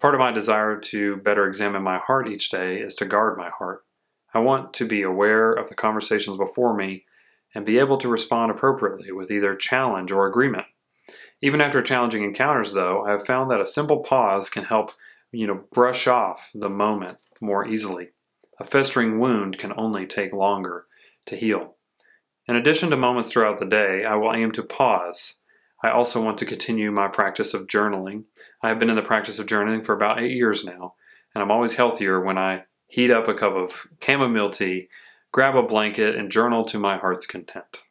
Part 0.00 0.14
of 0.14 0.18
my 0.18 0.32
desire 0.32 0.80
to 0.80 1.16
better 1.18 1.46
examine 1.46 1.82
my 1.82 1.98
heart 1.98 2.26
each 2.26 2.48
day 2.48 2.78
is 2.78 2.94
to 2.94 3.04
guard 3.04 3.36
my 3.36 3.50
heart. 3.50 3.84
I 4.32 4.38
want 4.38 4.72
to 4.74 4.86
be 4.86 5.02
aware 5.02 5.52
of 5.52 5.68
the 5.68 5.74
conversations 5.74 6.38
before 6.38 6.74
me 6.74 7.04
and 7.54 7.66
be 7.66 7.78
able 7.78 7.98
to 7.98 8.08
respond 8.08 8.50
appropriately 8.50 9.12
with 9.12 9.30
either 9.30 9.54
challenge 9.54 10.10
or 10.10 10.26
agreement. 10.26 10.64
Even 11.42 11.60
after 11.60 11.82
challenging 11.82 12.24
encounters, 12.24 12.72
though, 12.72 13.04
I 13.04 13.10
have 13.10 13.26
found 13.26 13.50
that 13.50 13.60
a 13.60 13.66
simple 13.66 13.98
pause 13.98 14.48
can 14.48 14.64
help, 14.64 14.92
you 15.36 15.46
know, 15.46 15.64
brush 15.72 16.06
off 16.06 16.50
the 16.54 16.70
moment 16.70 17.18
more 17.40 17.66
easily. 17.66 18.08
A 18.58 18.64
festering 18.64 19.18
wound 19.18 19.58
can 19.58 19.72
only 19.76 20.06
take 20.06 20.32
longer 20.32 20.86
to 21.26 21.36
heal. 21.36 21.74
In 22.48 22.56
addition 22.56 22.88
to 22.90 22.96
moments 22.96 23.30
throughout 23.30 23.58
the 23.58 23.66
day, 23.66 24.04
I 24.04 24.14
will 24.14 24.34
aim 24.34 24.52
to 24.52 24.62
pause. 24.62 25.42
I 25.82 25.90
also 25.90 26.24
want 26.24 26.38
to 26.38 26.46
continue 26.46 26.90
my 26.90 27.08
practice 27.08 27.52
of 27.52 27.66
journaling. 27.66 28.24
I 28.62 28.68
have 28.68 28.78
been 28.78 28.88
in 28.88 28.96
the 28.96 29.02
practice 29.02 29.38
of 29.38 29.46
journaling 29.46 29.84
for 29.84 29.94
about 29.94 30.20
eight 30.20 30.32
years 30.32 30.64
now, 30.64 30.94
and 31.34 31.42
I'm 31.42 31.50
always 31.50 31.74
healthier 31.74 32.18
when 32.20 32.38
I 32.38 32.64
heat 32.86 33.10
up 33.10 33.28
a 33.28 33.34
cup 33.34 33.52
of 33.52 33.88
chamomile 34.00 34.50
tea, 34.50 34.88
grab 35.32 35.54
a 35.54 35.62
blanket, 35.62 36.16
and 36.16 36.30
journal 36.30 36.64
to 36.66 36.78
my 36.78 36.96
heart's 36.96 37.26
content. 37.26 37.82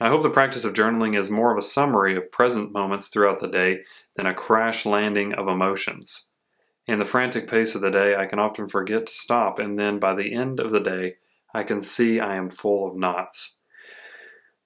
I 0.00 0.08
hope 0.08 0.22
the 0.22 0.30
practice 0.30 0.64
of 0.64 0.72
journaling 0.72 1.14
is 1.14 1.28
more 1.28 1.52
of 1.52 1.58
a 1.58 1.62
summary 1.62 2.16
of 2.16 2.32
present 2.32 2.72
moments 2.72 3.08
throughout 3.08 3.40
the 3.40 3.48
day 3.48 3.80
than 4.16 4.24
a 4.24 4.32
crash 4.32 4.86
landing 4.86 5.34
of 5.34 5.46
emotions. 5.46 6.29
In 6.90 6.98
the 6.98 7.04
frantic 7.04 7.48
pace 7.48 7.76
of 7.76 7.82
the 7.82 7.90
day, 7.92 8.16
I 8.16 8.26
can 8.26 8.40
often 8.40 8.66
forget 8.66 9.06
to 9.06 9.14
stop, 9.14 9.60
and 9.60 9.78
then 9.78 10.00
by 10.00 10.12
the 10.12 10.34
end 10.34 10.58
of 10.58 10.72
the 10.72 10.80
day, 10.80 11.18
I 11.54 11.62
can 11.62 11.80
see 11.80 12.18
I 12.18 12.34
am 12.34 12.50
full 12.50 12.84
of 12.84 12.96
knots. 12.96 13.60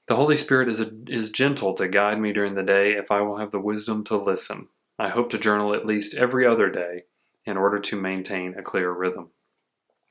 The 0.06 0.16
Holy 0.16 0.34
Spirit 0.34 0.70
is, 0.70 0.80
a, 0.80 0.90
is 1.06 1.30
gentle 1.30 1.74
to 1.74 1.86
guide 1.86 2.18
me 2.18 2.32
during 2.32 2.54
the 2.54 2.62
day 2.62 2.92
if 2.92 3.10
I 3.10 3.20
will 3.20 3.36
have 3.36 3.50
the 3.50 3.60
wisdom 3.60 4.04
to 4.04 4.16
listen. 4.16 4.68
I 4.98 5.10
hope 5.10 5.28
to 5.32 5.38
journal 5.38 5.74
at 5.74 5.84
least 5.84 6.14
every 6.14 6.46
other 6.46 6.70
day 6.70 7.04
in 7.44 7.58
order 7.58 7.78
to 7.78 8.00
maintain 8.00 8.54
a 8.56 8.62
clear 8.62 8.90
rhythm. 8.90 9.28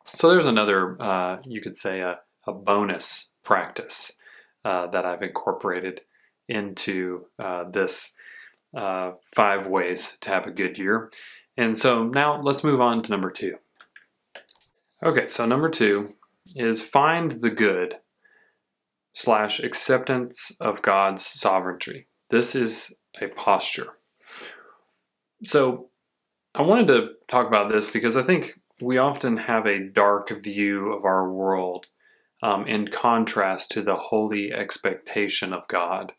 So 0.06 0.30
there's 0.30 0.46
another, 0.46 0.96
uh, 1.02 1.42
you 1.48 1.62
could 1.62 1.76
say, 1.76 2.02
a, 2.02 2.20
a 2.46 2.54
bonus 2.54 3.34
practice 3.44 4.20
uh, 4.64 4.86
that 4.86 5.04
I've 5.04 5.24
incorporated 5.24 6.02
into 6.48 7.26
uh, 7.40 7.64
this 7.72 8.16
uh, 8.78 9.14
five 9.36 9.66
ways 9.66 10.16
to 10.22 10.30
have 10.30 10.46
a 10.46 10.52
good 10.52 10.78
year. 10.78 11.10
And 11.56 11.78
so 11.78 12.04
now 12.04 12.42
let's 12.42 12.64
move 12.64 12.82
on 12.82 13.02
to 13.04 13.12
number 13.12 13.32
two. 13.32 13.58
Okay, 15.04 15.28
so 15.28 15.46
number 15.46 15.70
two 15.70 16.10
is 16.56 16.82
find 16.82 17.32
the 17.32 17.50
good 17.50 17.98
slash 19.14 19.60
acceptance 19.60 20.58
of 20.60 20.82
God's 20.82 21.26
sovereignty. 21.26 22.08
This 22.30 22.56
is 22.56 23.00
a 23.22 23.28
posture. 23.28 23.98
So 25.46 25.90
I 26.56 26.62
wanted 26.62 26.88
to 26.88 27.10
talk 27.28 27.48
about 27.48 27.70
this 27.70 27.92
because 27.92 28.18
I 28.18 28.24
think 28.24 28.60
we 28.82 28.98
often 28.98 29.38
have 29.38 29.66
a 29.66 29.88
dark 29.88 30.30
view 30.42 30.92
of 30.92 31.06
our 31.06 31.32
world 31.32 31.88
um, 32.42 32.68
in 32.68 32.88
contrast 32.88 33.72
to 33.72 33.82
the 33.82 33.96
holy 33.96 34.52
expectation 34.52 35.54
of 35.54 35.68
God. 35.68 36.14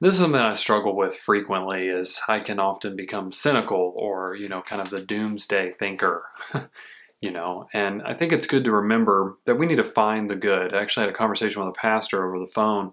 This 0.00 0.14
is 0.14 0.20
something 0.20 0.40
I 0.40 0.54
struggle 0.54 0.96
with 0.96 1.14
frequently 1.14 1.88
is 1.88 2.22
I 2.26 2.40
can 2.40 2.58
often 2.58 2.96
become 2.96 3.32
cynical 3.32 3.92
or, 3.94 4.34
you 4.34 4.48
know, 4.48 4.62
kind 4.62 4.80
of 4.80 4.88
the 4.88 5.02
doomsday 5.02 5.72
thinker, 5.72 6.24
you 7.20 7.30
know, 7.30 7.68
and 7.74 8.00
I 8.02 8.14
think 8.14 8.32
it's 8.32 8.46
good 8.46 8.64
to 8.64 8.72
remember 8.72 9.36
that 9.44 9.56
we 9.56 9.66
need 9.66 9.76
to 9.76 9.84
find 9.84 10.30
the 10.30 10.36
good. 10.36 10.72
I 10.72 10.80
actually 10.80 11.04
had 11.04 11.10
a 11.10 11.18
conversation 11.18 11.60
with 11.60 11.76
a 11.76 11.78
pastor 11.78 12.26
over 12.26 12.38
the 12.38 12.50
phone 12.50 12.92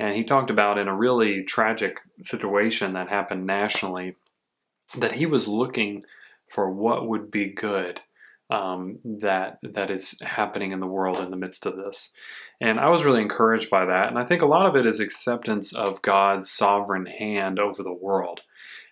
and 0.00 0.16
he 0.16 0.24
talked 0.24 0.50
about 0.50 0.78
in 0.78 0.88
a 0.88 0.96
really 0.96 1.44
tragic 1.44 2.00
situation 2.24 2.92
that 2.94 3.08
happened 3.08 3.46
nationally 3.46 4.16
that 4.98 5.12
he 5.12 5.26
was 5.26 5.46
looking 5.46 6.02
for 6.50 6.70
what 6.70 7.06
would 7.06 7.30
be 7.30 7.46
good 7.46 8.00
um, 8.50 8.98
that 9.04 9.58
that 9.62 9.90
is 9.90 10.20
happening 10.20 10.72
in 10.72 10.80
the 10.80 10.86
world 10.86 11.18
in 11.18 11.30
the 11.30 11.36
midst 11.36 11.66
of 11.66 11.76
this. 11.76 12.12
And 12.60 12.80
I 12.80 12.88
was 12.88 13.04
really 13.04 13.20
encouraged 13.20 13.70
by 13.70 13.84
that. 13.84 14.08
And 14.08 14.18
I 14.18 14.24
think 14.24 14.42
a 14.42 14.46
lot 14.46 14.66
of 14.66 14.74
it 14.74 14.86
is 14.86 15.00
acceptance 15.00 15.74
of 15.74 16.02
God's 16.02 16.50
sovereign 16.50 17.06
hand 17.06 17.58
over 17.58 17.82
the 17.82 17.92
world 17.92 18.40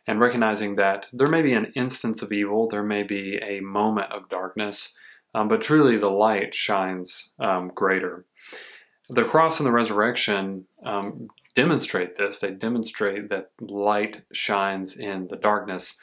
and 0.07 0.21
recognizing 0.21 0.77
that 0.77 1.07
there 1.13 1.27
may 1.27 1.43
be 1.43 1.53
an 1.53 1.73
instance 1.75 2.23
of 2.23 2.33
evil, 2.33 2.69
there 2.69 2.83
may 2.83 3.03
be 3.03 3.39
a 3.43 3.61
moment 3.61 4.13
of 4.13 4.29
darkness, 4.29 4.97
um, 5.35 5.49
but 5.49 5.61
truly 5.61 5.97
the 5.97 6.11
light 6.11 6.55
shines 6.55 7.35
um, 7.41 7.73
greater. 7.75 8.25
The 9.09 9.25
cross 9.25 9.59
and 9.59 9.67
the 9.67 9.73
resurrection 9.73 10.67
um, 10.85 11.29
demonstrate 11.55 12.17
this. 12.17 12.39
They 12.39 12.53
demonstrate 12.53 13.29
that 13.31 13.51
light 13.61 14.23
shines 14.33 14.97
in 14.97 15.27
the 15.29 15.37
darkness 15.37 15.99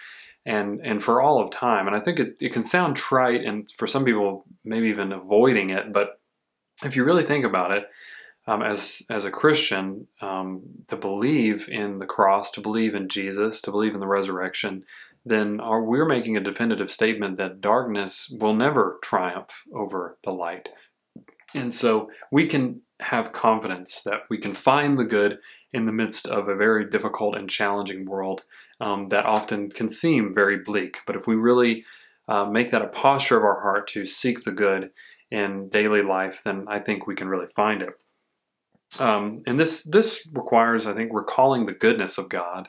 and 0.45 0.81
and 0.83 1.03
for 1.03 1.21
all 1.21 1.39
of 1.39 1.49
time. 1.49 1.87
And 1.87 1.95
I 1.95 1.99
think 1.99 2.19
it, 2.19 2.35
it 2.39 2.53
can 2.53 2.63
sound 2.63 2.95
trite 2.95 3.43
and 3.43 3.69
for 3.71 3.87
some 3.87 4.05
people 4.05 4.45
maybe 4.63 4.87
even 4.87 5.11
avoiding 5.11 5.69
it, 5.69 5.91
but 5.91 6.19
if 6.83 6.95
you 6.95 7.03
really 7.03 7.23
think 7.23 7.45
about 7.45 7.71
it, 7.71 7.85
um, 8.47 8.61
as 8.61 9.03
as 9.09 9.25
a 9.25 9.31
Christian, 9.31 10.07
um, 10.21 10.63
to 10.87 10.95
believe 10.95 11.69
in 11.69 11.99
the 11.99 12.05
cross, 12.05 12.51
to 12.51 12.61
believe 12.61 12.95
in 12.95 13.07
Jesus, 13.07 13.61
to 13.61 13.71
believe 13.71 13.93
in 13.93 13.99
the 13.99 14.07
resurrection, 14.07 14.83
then 15.25 15.59
our, 15.59 15.81
we're 15.81 16.05
making 16.05 16.35
a 16.35 16.41
definitive 16.41 16.91
statement 16.91 17.37
that 17.37 17.61
darkness 17.61 18.35
will 18.39 18.53
never 18.53 18.99
triumph 19.01 19.63
over 19.73 20.17
the 20.23 20.31
light. 20.31 20.69
And 21.55 21.73
so 21.73 22.09
we 22.31 22.47
can 22.47 22.81
have 22.99 23.33
confidence 23.33 24.01
that 24.03 24.21
we 24.29 24.37
can 24.37 24.53
find 24.53 24.97
the 24.97 25.05
good 25.05 25.39
in 25.71 25.85
the 25.85 25.91
midst 25.91 26.27
of 26.27 26.47
a 26.47 26.55
very 26.55 26.89
difficult 26.89 27.35
and 27.35 27.49
challenging 27.49 28.05
world 28.05 28.43
um, 28.83 29.07
that 29.07 29.25
often 29.25 29.69
can 29.69 29.87
seem 29.87 30.33
very 30.33 30.57
bleak. 30.57 30.97
But 31.07 31.15
if 31.15 31.25
we 31.25 31.35
really 31.35 31.85
uh, 32.27 32.45
make 32.45 32.69
that 32.71 32.81
a 32.81 32.87
posture 32.87 33.37
of 33.37 33.43
our 33.43 33.61
heart 33.61 33.87
to 33.89 34.05
seek 34.05 34.43
the 34.43 34.51
good 34.51 34.91
in 35.31 35.69
daily 35.69 36.01
life, 36.01 36.41
then 36.43 36.65
I 36.67 36.79
think 36.79 37.07
we 37.07 37.15
can 37.15 37.29
really 37.29 37.47
find 37.47 37.81
it. 37.81 37.93
Um, 38.99 39.41
and 39.47 39.57
this 39.57 39.83
this 39.83 40.27
requires, 40.33 40.85
I 40.85 40.93
think, 40.93 41.11
recalling 41.13 41.65
the 41.65 41.73
goodness 41.73 42.17
of 42.17 42.29
God 42.29 42.67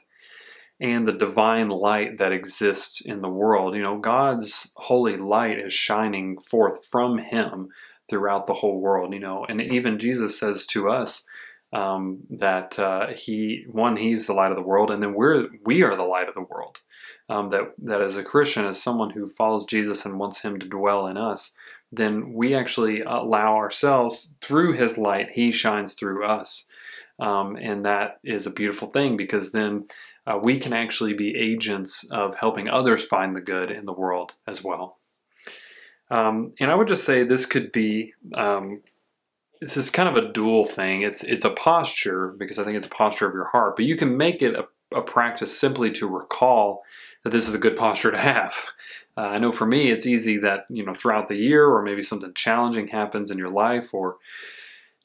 and 0.80 1.06
the 1.06 1.12
divine 1.12 1.68
light 1.68 2.18
that 2.18 2.32
exists 2.32 3.04
in 3.04 3.20
the 3.20 3.28
world. 3.28 3.74
You 3.74 3.82
know, 3.82 3.98
God's 3.98 4.72
holy 4.76 5.16
light 5.16 5.58
is 5.58 5.72
shining 5.72 6.38
forth 6.38 6.86
from 6.86 7.18
Him 7.18 7.68
throughout 8.08 8.46
the 8.46 8.54
whole 8.54 8.80
world. 8.80 9.12
You 9.12 9.20
know, 9.20 9.44
and 9.48 9.60
even 9.60 9.98
Jesus 9.98 10.38
says 10.38 10.64
to 10.66 10.88
us 10.88 11.26
um, 11.74 12.20
that 12.30 12.78
uh, 12.78 13.08
he 13.08 13.64
one 13.70 13.96
he's 13.96 14.26
the 14.26 14.32
light 14.32 14.52
of 14.52 14.56
the 14.56 14.62
world, 14.62 14.90
and 14.90 15.02
then 15.02 15.12
we're 15.12 15.48
we 15.64 15.82
are 15.82 15.96
the 15.96 16.04
light 16.04 16.28
of 16.28 16.34
the 16.34 16.40
world. 16.40 16.78
Um, 17.28 17.50
that 17.50 17.74
that 17.78 18.00
as 18.00 18.16
a 18.16 18.22
Christian, 18.22 18.64
as 18.64 18.80
someone 18.80 19.10
who 19.10 19.28
follows 19.28 19.66
Jesus 19.66 20.06
and 20.06 20.18
wants 20.18 20.42
Him 20.42 20.58
to 20.60 20.68
dwell 20.68 21.08
in 21.08 21.16
us, 21.16 21.58
then 21.90 22.32
we 22.32 22.54
actually 22.54 23.02
allow 23.02 23.56
ourselves 23.56 24.36
through 24.40 24.74
His 24.74 24.96
light. 24.96 25.30
He 25.32 25.50
shines 25.50 25.94
through 25.94 26.24
us. 26.24 26.70
Um, 27.20 27.56
and 27.56 27.84
that 27.84 28.18
is 28.24 28.46
a 28.46 28.52
beautiful 28.52 28.88
thing 28.88 29.16
because 29.16 29.52
then 29.52 29.86
uh, 30.26 30.38
we 30.42 30.58
can 30.58 30.72
actually 30.72 31.14
be 31.14 31.36
agents 31.36 32.10
of 32.10 32.34
helping 32.34 32.68
others 32.68 33.04
find 33.04 33.36
the 33.36 33.40
good 33.40 33.70
in 33.70 33.84
the 33.84 33.92
world 33.92 34.34
as 34.48 34.64
well. 34.64 34.98
Um, 36.10 36.54
and 36.58 36.70
I 36.70 36.74
would 36.74 36.88
just 36.88 37.04
say 37.04 37.22
this 37.22 37.46
could 37.46 37.70
be 37.70 38.14
um, 38.34 38.82
this 39.64 39.78
is 39.78 39.90
kind 39.90 40.10
of 40.10 40.22
a 40.22 40.30
dual 40.30 40.66
thing. 40.66 41.00
It's 41.00 41.24
it's 41.24 41.44
a 41.44 41.50
posture 41.50 42.34
because 42.38 42.58
I 42.58 42.64
think 42.64 42.76
it's 42.76 42.86
a 42.86 42.90
posture 42.90 43.26
of 43.26 43.34
your 43.34 43.46
heart, 43.46 43.76
but 43.76 43.86
you 43.86 43.96
can 43.96 44.16
make 44.16 44.42
it 44.42 44.54
a, 44.54 44.66
a 44.94 45.00
practice 45.00 45.58
simply 45.58 45.90
to 45.92 46.06
recall 46.06 46.82
that 47.22 47.30
this 47.30 47.48
is 47.48 47.54
a 47.54 47.58
good 47.58 47.76
posture 47.76 48.10
to 48.10 48.18
have. 48.18 48.72
Uh, 49.16 49.22
I 49.22 49.38
know 49.38 49.52
for 49.52 49.64
me, 49.64 49.90
it's 49.90 50.06
easy 50.06 50.36
that 50.38 50.66
you 50.68 50.84
know 50.84 50.92
throughout 50.92 51.28
the 51.28 51.36
year, 51.36 51.66
or 51.66 51.82
maybe 51.82 52.02
something 52.02 52.34
challenging 52.34 52.88
happens 52.88 53.30
in 53.30 53.38
your 53.38 53.48
life, 53.48 53.94
or 53.94 54.16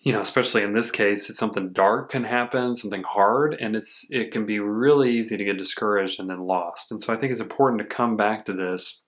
you 0.02 0.12
know, 0.12 0.22
especially 0.22 0.64
in 0.64 0.74
this 0.74 0.92
case, 0.92 1.30
it's 1.30 1.40
something 1.40 1.72
dark 1.72 2.12
can 2.12 2.26
happen, 2.26 2.76
something 2.76 3.04
hard, 3.04 3.54
and 3.54 3.78
it's 3.78 4.12
it 4.12 4.32
can 4.32 4.46
be 4.46 4.60
really 4.60 5.12
easy 5.12 5.38
to 5.38 5.46
get 5.46 5.58
discouraged 5.58 6.20
and 6.20 6.30
then 6.30 6.42
lost. 6.42 6.92
And 6.92 7.02
so 7.02 7.14
I 7.14 7.16
think 7.16 7.32
it's 7.32 7.42
important 7.42 7.80
to 7.80 7.96
come 7.96 8.18
back 8.18 8.46
to 8.46 8.54
this 8.54 9.04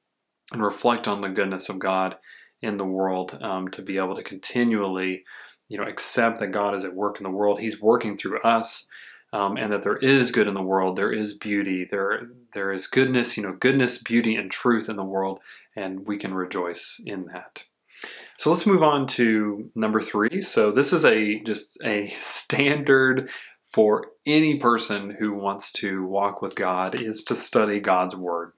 and 0.54 0.64
reflect 0.64 1.10
on 1.10 1.20
the 1.20 1.30
goodness 1.30 1.68
of 1.68 1.80
God 1.80 2.16
in 2.62 2.78
the 2.78 2.86
world 2.86 3.38
um, 3.42 3.70
to 3.70 3.82
be 3.82 3.98
able 3.98 4.16
to 4.16 4.24
continually, 4.24 5.24
you 5.68 5.78
know, 5.78 5.84
accept 5.84 6.40
that 6.40 6.48
God 6.48 6.76
is 6.76 6.86
at 6.86 6.96
work 6.96 7.20
in 7.20 7.24
the 7.24 7.30
world. 7.30 7.60
He's 7.60 7.82
working 7.82 8.18
through 8.18 8.40
us. 8.42 8.88
Um, 9.34 9.56
and 9.56 9.72
that 9.72 9.84
there 9.84 9.96
is 9.96 10.30
good 10.30 10.50
in 10.50 10.56
the 10.56 10.62
world, 10.62 10.98
there 10.98 11.14
is 11.14 11.38
beauty, 11.38 11.88
there 11.90 12.32
there 12.52 12.74
is 12.74 12.86
goodness, 12.86 13.38
you 13.38 13.44
know, 13.44 13.54
goodness, 13.58 13.98
beauty, 13.98 14.36
and 14.36 14.52
truth 14.52 14.90
in 14.90 14.98
the 14.98 15.06
world, 15.06 15.40
and 15.74 16.06
we 16.06 16.18
can 16.18 16.34
rejoice 16.34 17.00
in 17.06 17.28
that. 17.28 17.64
So 18.38 18.52
let's 18.52 18.66
move 18.66 18.84
on 18.84 19.08
to 19.08 19.72
number 19.74 20.02
three. 20.02 20.42
So 20.42 20.70
this 20.70 20.92
is 20.92 21.06
a 21.06 21.40
just 21.44 21.78
a 21.82 22.10
standard 22.20 23.30
for 23.64 24.08
any 24.26 24.58
person 24.58 25.16
who 25.20 25.34
wants 25.34 25.72
to 25.72 26.06
walk 26.06 26.42
with 26.42 26.56
God 26.56 27.00
is 27.00 27.24
to 27.26 27.36
study 27.36 27.80
God's 27.80 28.16
word. 28.16 28.52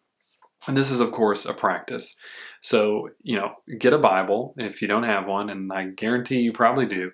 And 0.67 0.75
this 0.75 0.89
is, 0.89 0.99
of 0.99 1.11
course, 1.11 1.45
a 1.45 1.53
practice. 1.53 2.17
So, 2.63 3.09
you 3.21 3.35
know, 3.35 3.55
get 3.77 3.91
a 3.91 3.97
Bible 3.97 4.55
if 4.57 4.81
you 4.81 4.87
don't 4.87 5.03
have 5.03 5.27
one, 5.27 5.49
and 5.49 5.71
I 5.71 5.87
guarantee 5.87 6.39
you 6.39 6.53
probably 6.53 6.85
do, 6.85 7.11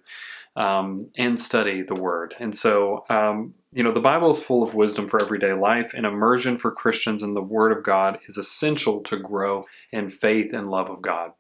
um, 0.56 1.08
and 1.18 1.40
study 1.40 1.82
the 1.82 1.96
Word. 1.96 2.36
And 2.40 2.56
so, 2.56 3.04
um, 3.10 3.56
you 3.74 3.82
know, 3.84 3.92
the 3.92 4.00
Bible 4.00 4.30
is 4.30 4.44
full 4.44 4.62
of 4.62 4.76
wisdom 4.76 5.08
for 5.08 5.20
everyday 5.20 5.54
life, 5.54 5.96
and 5.96 6.06
immersion 6.06 6.60
for 6.60 6.72
Christians 6.72 7.24
in 7.24 7.34
the 7.34 7.42
Word 7.42 7.76
of 7.76 7.84
God 7.84 8.20
is 8.28 8.38
essential 8.38 9.02
to 9.02 9.18
grow 9.18 9.66
in 9.92 10.10
faith 10.10 10.54
and 10.54 10.70
love 10.70 10.90
of 10.92 11.02
God. 11.02 11.32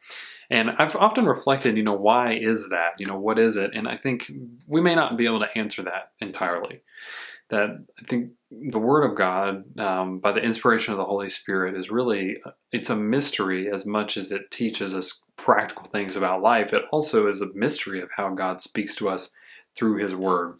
And 0.49 0.71
I've 0.71 0.95
often 0.95 1.27
reflected, 1.27 1.77
you 1.77 1.83
know, 1.83 1.93
why 1.93 2.33
is 2.33 2.69
that? 2.69 2.93
You 2.97 3.05
know, 3.05 3.19
what 3.19 3.37
is 3.37 3.55
it? 3.57 3.75
And 3.75 3.87
I 3.87 3.95
think 3.95 4.31
we 4.67 4.81
may 4.81 4.95
not 4.95 5.17
be 5.17 5.25
able 5.25 5.41
to 5.41 5.55
answer 5.55 5.83
that 5.83 6.13
entirely 6.19 6.81
that 7.49 7.69
I 7.99 8.03
think 8.05 8.31
the 8.51 8.79
Word 8.79 9.03
of 9.03 9.15
God, 9.15 9.79
um, 9.79 10.19
by 10.19 10.31
the 10.31 10.41
inspiration 10.41 10.93
of 10.93 10.97
the 10.97 11.05
Holy 11.05 11.29
Spirit, 11.29 11.75
is 11.75 11.91
really 11.91 12.37
it's 12.71 12.89
a 12.89 12.95
mystery 12.95 13.69
as 13.71 13.85
much 13.85 14.17
as 14.17 14.31
it 14.31 14.51
teaches 14.51 14.95
us 14.95 15.23
practical 15.35 15.85
things 15.85 16.15
about 16.15 16.41
life. 16.41 16.73
It 16.73 16.83
also 16.91 17.27
is 17.27 17.41
a 17.41 17.53
mystery 17.53 18.01
of 18.01 18.09
how 18.15 18.29
God 18.33 18.61
speaks 18.61 18.95
to 18.95 19.09
us 19.09 19.33
through 19.75 19.97
His 19.97 20.15
Word. 20.15 20.59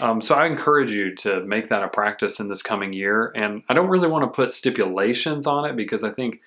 Um, 0.00 0.20
so 0.20 0.34
I 0.34 0.46
encourage 0.46 0.90
you 0.90 1.14
to 1.16 1.44
make 1.44 1.68
that 1.68 1.84
a 1.84 1.88
practice 1.88 2.40
in 2.40 2.48
this 2.48 2.62
coming 2.62 2.92
year. 2.92 3.32
And 3.34 3.62
I 3.68 3.74
don't 3.74 3.88
really 3.88 4.08
want 4.08 4.24
to 4.24 4.36
put 4.36 4.52
stipulations 4.52 5.46
on 5.46 5.64
it 5.64 5.76
because 5.76 6.02
I 6.02 6.10
think 6.10 6.40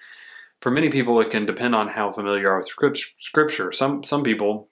for 0.61 0.71
many 0.71 0.89
people 0.89 1.19
it 1.21 1.31
can 1.31 1.45
depend 1.45 1.75
on 1.75 1.89
how 1.89 2.11
familiar 2.11 2.41
you 2.41 2.47
are 2.47 2.57
with 2.57 2.95
Scripture. 3.19 3.71
Some 3.71 4.03
some 4.03 4.23
people 4.23 4.69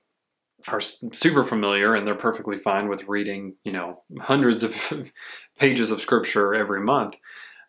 are 0.67 0.81
super 0.81 1.43
familiar 1.43 1.95
and 1.95 2.07
they're 2.07 2.15
perfectly 2.15 2.57
fine 2.57 2.87
with 2.87 3.07
reading, 3.07 3.55
you 3.63 3.71
know, 3.71 4.01
hundreds 4.19 4.63
of 4.63 5.11
pages 5.59 5.91
of 5.91 6.01
scripture 6.01 6.53
every 6.53 6.81
month. 6.81 7.15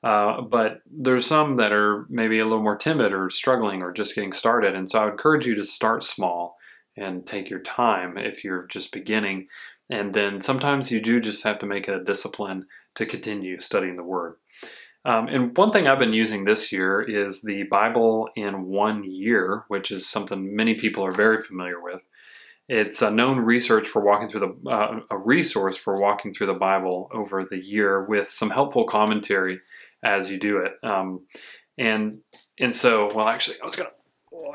Uh, 0.03 0.41
but 0.41 0.83
there's 0.91 1.27
some 1.27 1.57
that 1.57 1.73
are 1.73 2.07
maybe 2.11 2.41
a 2.41 2.45
little 2.45 2.63
more 2.63 2.77
timid 2.77 3.13
or 3.13 3.31
struggling 3.31 3.83
or 3.83 3.93
just 3.93 4.15
getting 4.15 4.33
started. 4.33 4.75
And 4.75 4.91
so 4.91 5.01
I 5.01 5.05
would 5.05 5.13
encourage 5.13 5.47
you 5.47 5.55
to 5.55 5.65
start 5.65 6.03
small 6.03 6.57
and 6.97 7.27
take 7.27 7.49
your 7.49 7.61
time 7.61 8.19
if 8.19 8.43
you're 8.43 8.67
just 8.67 8.93
beginning. 8.93 9.47
And 9.89 10.13
then 10.13 10.41
sometimes 10.41 10.91
you 10.91 11.01
do 11.01 11.21
just 11.21 11.45
have 11.45 11.59
to 11.61 11.67
make 11.67 11.87
a 11.87 12.03
discipline 12.03 12.67
to 12.97 13.07
continue 13.07 13.61
studying 13.61 13.97
the 13.97 14.03
Word. 14.03 14.37
Um, 15.05 15.29
and 15.29 15.57
one 15.57 15.73
thing 15.73 15.87
I've 15.87 15.99
been 15.99 16.13
using 16.13 16.45
this 16.45 16.71
year 16.71 17.03
is 17.03 17.43
the 17.43 17.65
Bible 17.65 18.29
in 18.37 18.67
one 18.67 19.03
year, 19.05 19.65
which 19.69 19.91
is 19.91 20.07
something 20.07 20.55
many 20.55 20.75
people 20.75 21.05
are 21.05 21.13
very 21.13 21.43
familiar 21.43 21.81
with. 21.81 22.03
It's 22.69 23.03
a 23.03 23.11
known 23.11 23.41
research 23.41 23.87
for 23.87 24.03
walking 24.03 24.29
through 24.29 24.41
the 24.41 24.71
uh, 24.71 25.01
a 25.11 25.19
resource 25.19 25.77
for 25.77 26.01
walking 26.01 26.33
through 26.33 26.47
the 26.47 26.55
Bible 26.55 27.09
over 27.13 27.45
the 27.45 27.63
year 27.63 28.05
with 28.05 28.29
some 28.29 28.51
helpful 28.51 28.85
commentary 28.85 29.59
as 30.03 30.31
you 30.31 30.39
do 30.39 30.59
it. 30.59 30.73
Um, 30.83 31.27
and 31.79 32.19
and 32.59 32.75
so, 32.75 33.13
well, 33.15 33.29
actually, 33.29 33.61
I 33.61 33.65
was 33.65 33.77
gonna 33.77 33.91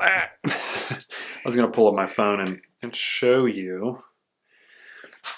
I 0.06 1.00
was 1.44 1.56
gonna 1.56 1.68
pull 1.70 1.88
up 1.88 1.94
my 1.94 2.06
phone 2.06 2.40
and, 2.40 2.60
and 2.82 2.94
show 2.94 3.44
you. 3.46 4.02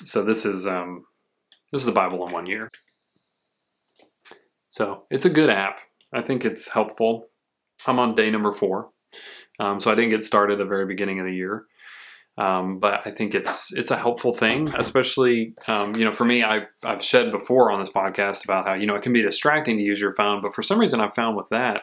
So 0.04 0.24
this 0.24 0.44
is 0.44 0.66
um, 0.66 1.04
this 1.72 1.82
is 1.82 1.86
the 1.86 1.92
Bible 1.92 2.26
in 2.26 2.32
one 2.32 2.46
year. 2.46 2.68
So 4.68 5.04
it's 5.10 5.24
a 5.24 5.30
good 5.30 5.50
app. 5.50 5.80
I 6.12 6.22
think 6.22 6.44
it's 6.44 6.72
helpful. 6.72 7.26
I'm 7.86 7.98
on 7.98 8.14
day 8.14 8.30
number 8.30 8.52
four, 8.52 8.90
um, 9.58 9.80
so 9.80 9.90
I 9.90 9.94
didn't 9.94 10.10
get 10.10 10.24
started 10.24 10.54
at 10.54 10.58
the 10.58 10.68
very 10.68 10.86
beginning 10.86 11.18
of 11.18 11.26
the 11.26 11.34
year. 11.34 11.64
Um, 12.38 12.78
but 12.78 13.06
I 13.06 13.10
think 13.10 13.34
it's 13.34 13.72
it's 13.76 13.90
a 13.90 13.96
helpful 13.96 14.32
thing, 14.32 14.68
especially 14.76 15.54
um, 15.66 15.94
you 15.94 16.04
know 16.04 16.12
for 16.12 16.24
me. 16.24 16.42
I 16.42 16.62
I've 16.84 17.04
said 17.04 17.30
before 17.30 17.70
on 17.70 17.80
this 17.80 17.90
podcast 17.90 18.44
about 18.44 18.66
how 18.66 18.74
you 18.74 18.86
know 18.86 18.94
it 18.94 19.02
can 19.02 19.12
be 19.12 19.22
distracting 19.22 19.76
to 19.76 19.82
use 19.82 20.00
your 20.00 20.14
phone, 20.14 20.40
but 20.40 20.54
for 20.54 20.62
some 20.62 20.78
reason 20.78 21.00
I've 21.00 21.14
found 21.14 21.36
with 21.36 21.48
that, 21.50 21.82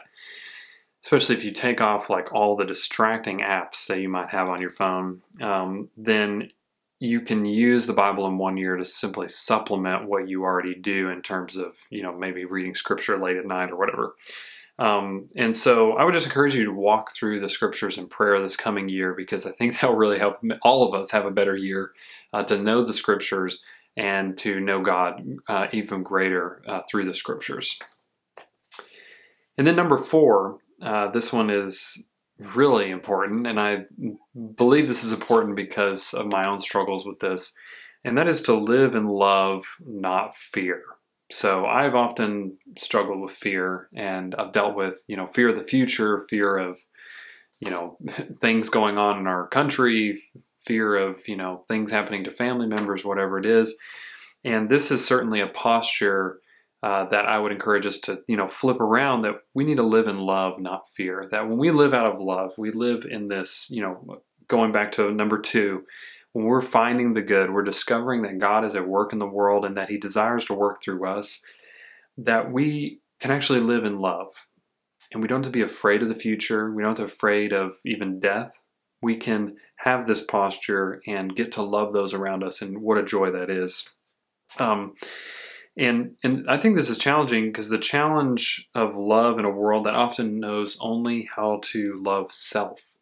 especially 1.04 1.36
if 1.36 1.44
you 1.44 1.52
take 1.52 1.80
off 1.80 2.10
like 2.10 2.32
all 2.34 2.56
the 2.56 2.64
distracting 2.64 3.38
apps 3.38 3.86
that 3.86 4.00
you 4.00 4.08
might 4.08 4.30
have 4.30 4.48
on 4.48 4.60
your 4.60 4.70
phone, 4.70 5.20
um, 5.40 5.90
then 5.96 6.50
you 6.98 7.20
can 7.20 7.44
use 7.44 7.86
the 7.86 7.92
Bible 7.92 8.26
in 8.26 8.38
one 8.38 8.56
year 8.56 8.76
to 8.76 8.84
simply 8.84 9.28
supplement 9.28 10.08
what 10.08 10.28
you 10.28 10.42
already 10.42 10.74
do 10.74 11.08
in 11.10 11.22
terms 11.22 11.56
of 11.56 11.76
you 11.90 12.02
know 12.02 12.16
maybe 12.16 12.44
reading 12.44 12.74
scripture 12.74 13.18
late 13.18 13.36
at 13.36 13.46
night 13.46 13.70
or 13.70 13.76
whatever. 13.76 14.14
Um, 14.78 15.26
and 15.36 15.56
so 15.56 15.94
I 15.94 16.04
would 16.04 16.14
just 16.14 16.26
encourage 16.26 16.54
you 16.54 16.64
to 16.66 16.72
walk 16.72 17.12
through 17.12 17.40
the 17.40 17.48
scriptures 17.48 17.98
in 17.98 18.06
prayer 18.06 18.40
this 18.40 18.56
coming 18.56 18.88
year 18.88 19.12
because 19.12 19.46
I 19.46 19.50
think 19.50 19.78
that 19.80 19.88
will 19.88 19.96
really 19.96 20.18
help 20.18 20.40
all 20.62 20.86
of 20.86 20.98
us 20.98 21.10
have 21.10 21.26
a 21.26 21.30
better 21.30 21.56
year 21.56 21.92
uh, 22.32 22.44
to 22.44 22.58
know 22.58 22.82
the 22.82 22.94
scriptures 22.94 23.62
and 23.96 24.38
to 24.38 24.60
know 24.60 24.80
God 24.80 25.24
uh, 25.48 25.66
even 25.72 26.02
greater 26.02 26.62
uh, 26.66 26.82
through 26.88 27.06
the 27.06 27.14
scriptures. 27.14 27.78
And 29.56 29.66
then 29.66 29.74
number 29.74 29.98
four, 29.98 30.58
uh, 30.80 31.10
this 31.10 31.32
one 31.32 31.50
is 31.50 32.08
really 32.38 32.90
important, 32.90 33.48
and 33.48 33.58
I 33.58 33.86
believe 34.54 34.86
this 34.86 35.02
is 35.02 35.10
important 35.10 35.56
because 35.56 36.14
of 36.14 36.26
my 36.26 36.46
own 36.46 36.60
struggles 36.60 37.04
with 37.04 37.18
this, 37.18 37.58
and 38.04 38.16
that 38.16 38.28
is 38.28 38.40
to 38.42 38.54
live 38.54 38.94
in 38.94 39.08
love, 39.08 39.64
not 39.84 40.36
fear. 40.36 40.84
So 41.30 41.66
I've 41.66 41.94
often 41.94 42.56
struggled 42.78 43.20
with 43.20 43.32
fear 43.32 43.88
and 43.94 44.34
I've 44.34 44.52
dealt 44.52 44.74
with, 44.74 45.04
you 45.08 45.16
know, 45.16 45.26
fear 45.26 45.48
of 45.48 45.56
the 45.56 45.64
future, 45.64 46.24
fear 46.28 46.56
of, 46.56 46.80
you 47.60 47.70
know, 47.70 47.98
things 48.40 48.70
going 48.70 48.96
on 48.96 49.18
in 49.18 49.26
our 49.26 49.46
country, 49.48 50.18
fear 50.58 50.96
of, 50.96 51.28
you 51.28 51.36
know, 51.36 51.62
things 51.68 51.90
happening 51.90 52.24
to 52.24 52.30
family 52.30 52.66
members, 52.66 53.04
whatever 53.04 53.38
it 53.38 53.46
is. 53.46 53.78
And 54.44 54.70
this 54.70 54.90
is 54.90 55.04
certainly 55.04 55.40
a 55.40 55.48
posture 55.48 56.38
uh, 56.82 57.06
that 57.06 57.26
I 57.26 57.38
would 57.38 57.52
encourage 57.52 57.86
us 57.86 57.98
to, 58.02 58.20
you 58.28 58.36
know, 58.36 58.46
flip 58.46 58.80
around 58.80 59.22
that 59.22 59.34
we 59.52 59.64
need 59.64 59.78
to 59.78 59.82
live 59.82 60.06
in 60.06 60.20
love, 60.20 60.60
not 60.60 60.88
fear. 60.88 61.26
That 61.30 61.48
when 61.48 61.58
we 61.58 61.70
live 61.70 61.92
out 61.92 62.06
of 62.06 62.20
love, 62.20 62.52
we 62.56 62.70
live 62.70 63.04
in 63.04 63.28
this, 63.28 63.68
you 63.70 63.82
know, 63.82 64.22
going 64.46 64.72
back 64.72 64.92
to 64.92 65.10
number 65.10 65.38
two, 65.38 65.82
when 66.32 66.44
we're 66.44 66.60
finding 66.60 67.14
the 67.14 67.22
good, 67.22 67.50
we're 67.50 67.62
discovering 67.62 68.22
that 68.22 68.38
God 68.38 68.64
is 68.64 68.74
at 68.74 68.88
work 68.88 69.12
in 69.12 69.18
the 69.18 69.26
world 69.26 69.64
and 69.64 69.76
that 69.76 69.90
He 69.90 69.98
desires 69.98 70.44
to 70.46 70.54
work 70.54 70.82
through 70.82 71.06
us, 71.06 71.42
that 72.16 72.52
we 72.52 73.00
can 73.20 73.30
actually 73.30 73.60
live 73.60 73.84
in 73.84 73.98
love. 73.98 74.48
And 75.12 75.22
we 75.22 75.28
don't 75.28 75.42
have 75.42 75.52
to 75.52 75.58
be 75.58 75.64
afraid 75.64 76.02
of 76.02 76.08
the 76.08 76.14
future. 76.14 76.72
We 76.72 76.82
don't 76.82 76.90
have 76.90 77.08
to 77.08 77.12
be 77.12 77.16
afraid 77.16 77.52
of 77.52 77.76
even 77.84 78.20
death. 78.20 78.62
We 79.00 79.16
can 79.16 79.56
have 79.78 80.06
this 80.06 80.24
posture 80.24 81.00
and 81.06 81.34
get 81.34 81.52
to 81.52 81.62
love 81.62 81.92
those 81.92 82.12
around 82.12 82.42
us, 82.42 82.60
and 82.60 82.82
what 82.82 82.98
a 82.98 83.04
joy 83.04 83.30
that 83.30 83.48
is. 83.48 83.94
Um, 84.58 84.94
and 85.76 86.16
and 86.24 86.50
I 86.50 86.58
think 86.58 86.74
this 86.74 86.90
is 86.90 86.98
challenging 86.98 87.46
because 87.46 87.68
the 87.68 87.78
challenge 87.78 88.68
of 88.74 88.96
love 88.96 89.38
in 89.38 89.44
a 89.44 89.50
world 89.50 89.86
that 89.86 89.94
often 89.94 90.40
knows 90.40 90.76
only 90.80 91.28
how 91.34 91.60
to 91.66 91.96
love 92.00 92.32
self. 92.32 92.96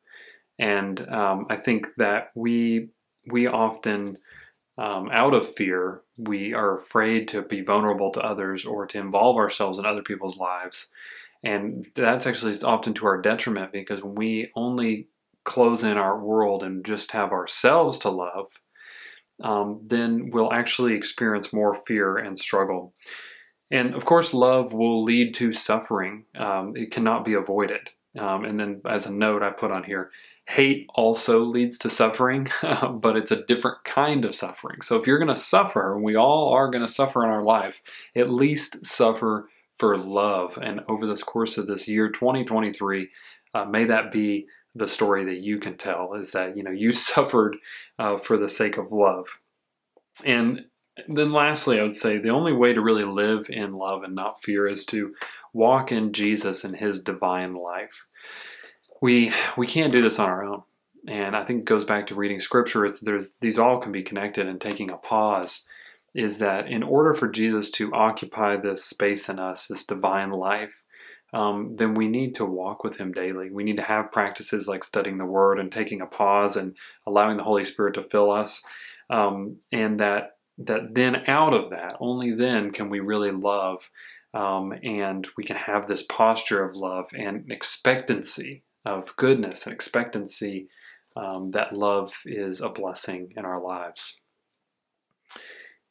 And 0.58 1.08
um, 1.08 1.46
I 1.48 1.56
think 1.56 1.88
that 1.96 2.30
we 2.34 2.90
we 3.26 3.46
often, 3.46 4.18
um, 4.78 5.08
out 5.10 5.34
of 5.34 5.48
fear, 5.48 6.02
we 6.18 6.52
are 6.52 6.78
afraid 6.78 7.28
to 7.28 7.42
be 7.42 7.60
vulnerable 7.60 8.10
to 8.12 8.20
others 8.20 8.64
or 8.64 8.86
to 8.86 8.98
involve 8.98 9.36
ourselves 9.36 9.78
in 9.78 9.86
other 9.86 10.02
people's 10.02 10.38
lives. 10.38 10.92
And 11.42 11.86
that's 11.94 12.26
actually 12.26 12.54
often 12.64 12.94
to 12.94 13.06
our 13.06 13.20
detriment 13.20 13.72
because 13.72 14.02
when 14.02 14.14
we 14.14 14.50
only 14.56 15.08
close 15.44 15.84
in 15.84 15.96
our 15.96 16.18
world 16.18 16.62
and 16.62 16.84
just 16.84 17.12
have 17.12 17.30
ourselves 17.30 17.98
to 17.98 18.10
love, 18.10 18.60
um, 19.42 19.80
then 19.84 20.30
we'll 20.30 20.52
actually 20.52 20.94
experience 20.94 21.52
more 21.52 21.74
fear 21.74 22.16
and 22.16 22.38
struggle. 22.38 22.94
And 23.70 23.94
of 23.94 24.04
course, 24.04 24.32
love 24.32 24.72
will 24.72 25.02
lead 25.02 25.34
to 25.36 25.52
suffering. 25.52 26.24
Um, 26.36 26.76
it 26.76 26.90
cannot 26.90 27.24
be 27.24 27.34
avoided. 27.34 27.90
Um, 28.18 28.44
and 28.44 28.58
then, 28.58 28.80
as 28.86 29.06
a 29.06 29.14
note, 29.14 29.42
I 29.42 29.50
put 29.50 29.72
on 29.72 29.84
here 29.84 30.10
hate 30.48 30.88
also 30.94 31.40
leads 31.40 31.76
to 31.78 31.90
suffering, 31.90 32.48
but 32.62 33.16
it's 33.16 33.32
a 33.32 33.44
different 33.44 33.84
kind 33.84 34.24
of 34.24 34.34
suffering. 34.34 34.80
So, 34.82 34.96
if 34.96 35.06
you're 35.06 35.18
going 35.18 35.28
to 35.28 35.36
suffer, 35.36 35.94
and 35.94 36.04
we 36.04 36.16
all 36.16 36.52
are 36.52 36.70
going 36.70 36.84
to 36.84 36.92
suffer 36.92 37.24
in 37.24 37.30
our 37.30 37.42
life, 37.42 37.82
at 38.14 38.30
least 38.30 38.84
suffer 38.84 39.48
for 39.76 39.96
love. 39.98 40.58
And 40.60 40.80
over 40.88 41.06
this 41.06 41.22
course 41.22 41.58
of 41.58 41.66
this 41.66 41.88
year, 41.88 42.08
2023, 42.08 43.08
uh, 43.54 43.64
may 43.64 43.84
that 43.84 44.12
be 44.12 44.46
the 44.76 44.86
story 44.86 45.24
that 45.24 45.38
you 45.38 45.58
can 45.58 45.76
tell 45.76 46.12
is 46.14 46.32
that 46.32 46.56
you 46.56 46.62
know 46.62 46.70
you 46.70 46.92
suffered 46.92 47.56
uh, 47.98 48.16
for 48.16 48.36
the 48.36 48.48
sake 48.48 48.76
of 48.76 48.92
love 48.92 49.26
and 50.24 50.66
then 51.08 51.32
lastly 51.32 51.78
i 51.78 51.82
would 51.82 51.94
say 51.94 52.18
the 52.18 52.30
only 52.30 52.52
way 52.52 52.72
to 52.72 52.80
really 52.80 53.04
live 53.04 53.48
in 53.50 53.72
love 53.72 54.02
and 54.02 54.14
not 54.14 54.40
fear 54.40 54.66
is 54.66 54.84
to 54.84 55.14
walk 55.52 55.90
in 55.90 56.12
jesus 56.12 56.64
and 56.64 56.76
his 56.76 57.00
divine 57.00 57.54
life 57.54 58.06
we 59.00 59.32
we 59.56 59.66
can't 59.66 59.92
do 59.92 60.02
this 60.02 60.18
on 60.18 60.28
our 60.28 60.44
own 60.44 60.62
and 61.06 61.36
i 61.36 61.44
think 61.44 61.60
it 61.60 61.66
goes 61.66 61.84
back 61.84 62.06
to 62.06 62.14
reading 62.14 62.40
scripture 62.40 62.84
it's 62.84 63.00
there's 63.00 63.34
these 63.40 63.58
all 63.58 63.78
can 63.78 63.92
be 63.92 64.02
connected 64.02 64.46
and 64.46 64.60
taking 64.60 64.90
a 64.90 64.96
pause 64.96 65.68
is 66.14 66.38
that 66.38 66.66
in 66.66 66.82
order 66.82 67.14
for 67.14 67.28
jesus 67.28 67.70
to 67.70 67.92
occupy 67.92 68.56
this 68.56 68.84
space 68.84 69.28
in 69.28 69.38
us 69.38 69.66
this 69.66 69.84
divine 69.84 70.30
life 70.30 70.84
um, 71.32 71.76
then 71.76 71.94
we 71.94 72.08
need 72.08 72.34
to 72.36 72.46
walk 72.46 72.84
with 72.84 72.96
Him 72.96 73.12
daily. 73.12 73.50
We 73.50 73.64
need 73.64 73.76
to 73.76 73.82
have 73.82 74.12
practices 74.12 74.68
like 74.68 74.84
studying 74.84 75.18
the 75.18 75.26
Word 75.26 75.58
and 75.58 75.70
taking 75.70 76.00
a 76.00 76.06
pause 76.06 76.56
and 76.56 76.76
allowing 77.06 77.36
the 77.36 77.42
Holy 77.42 77.64
Spirit 77.64 77.94
to 77.94 78.02
fill 78.02 78.30
us. 78.30 78.64
Um, 79.10 79.58
and 79.72 80.00
that 80.00 80.36
that 80.58 80.94
then 80.94 81.24
out 81.26 81.52
of 81.52 81.70
that, 81.70 81.96
only 82.00 82.32
then 82.32 82.70
can 82.70 82.88
we 82.88 83.00
really 83.00 83.30
love, 83.30 83.90
um, 84.32 84.72
and 84.82 85.28
we 85.36 85.44
can 85.44 85.56
have 85.56 85.86
this 85.86 86.02
posture 86.04 86.64
of 86.64 86.74
love 86.74 87.10
and 87.14 87.50
expectancy 87.52 88.62
of 88.86 89.14
goodness 89.16 89.66
and 89.66 89.74
expectancy 89.74 90.68
um, 91.16 91.50
that 91.52 91.74
love 91.74 92.14
is 92.24 92.60
a 92.60 92.68
blessing 92.68 93.32
in 93.36 93.44
our 93.44 93.60
lives. 93.60 94.22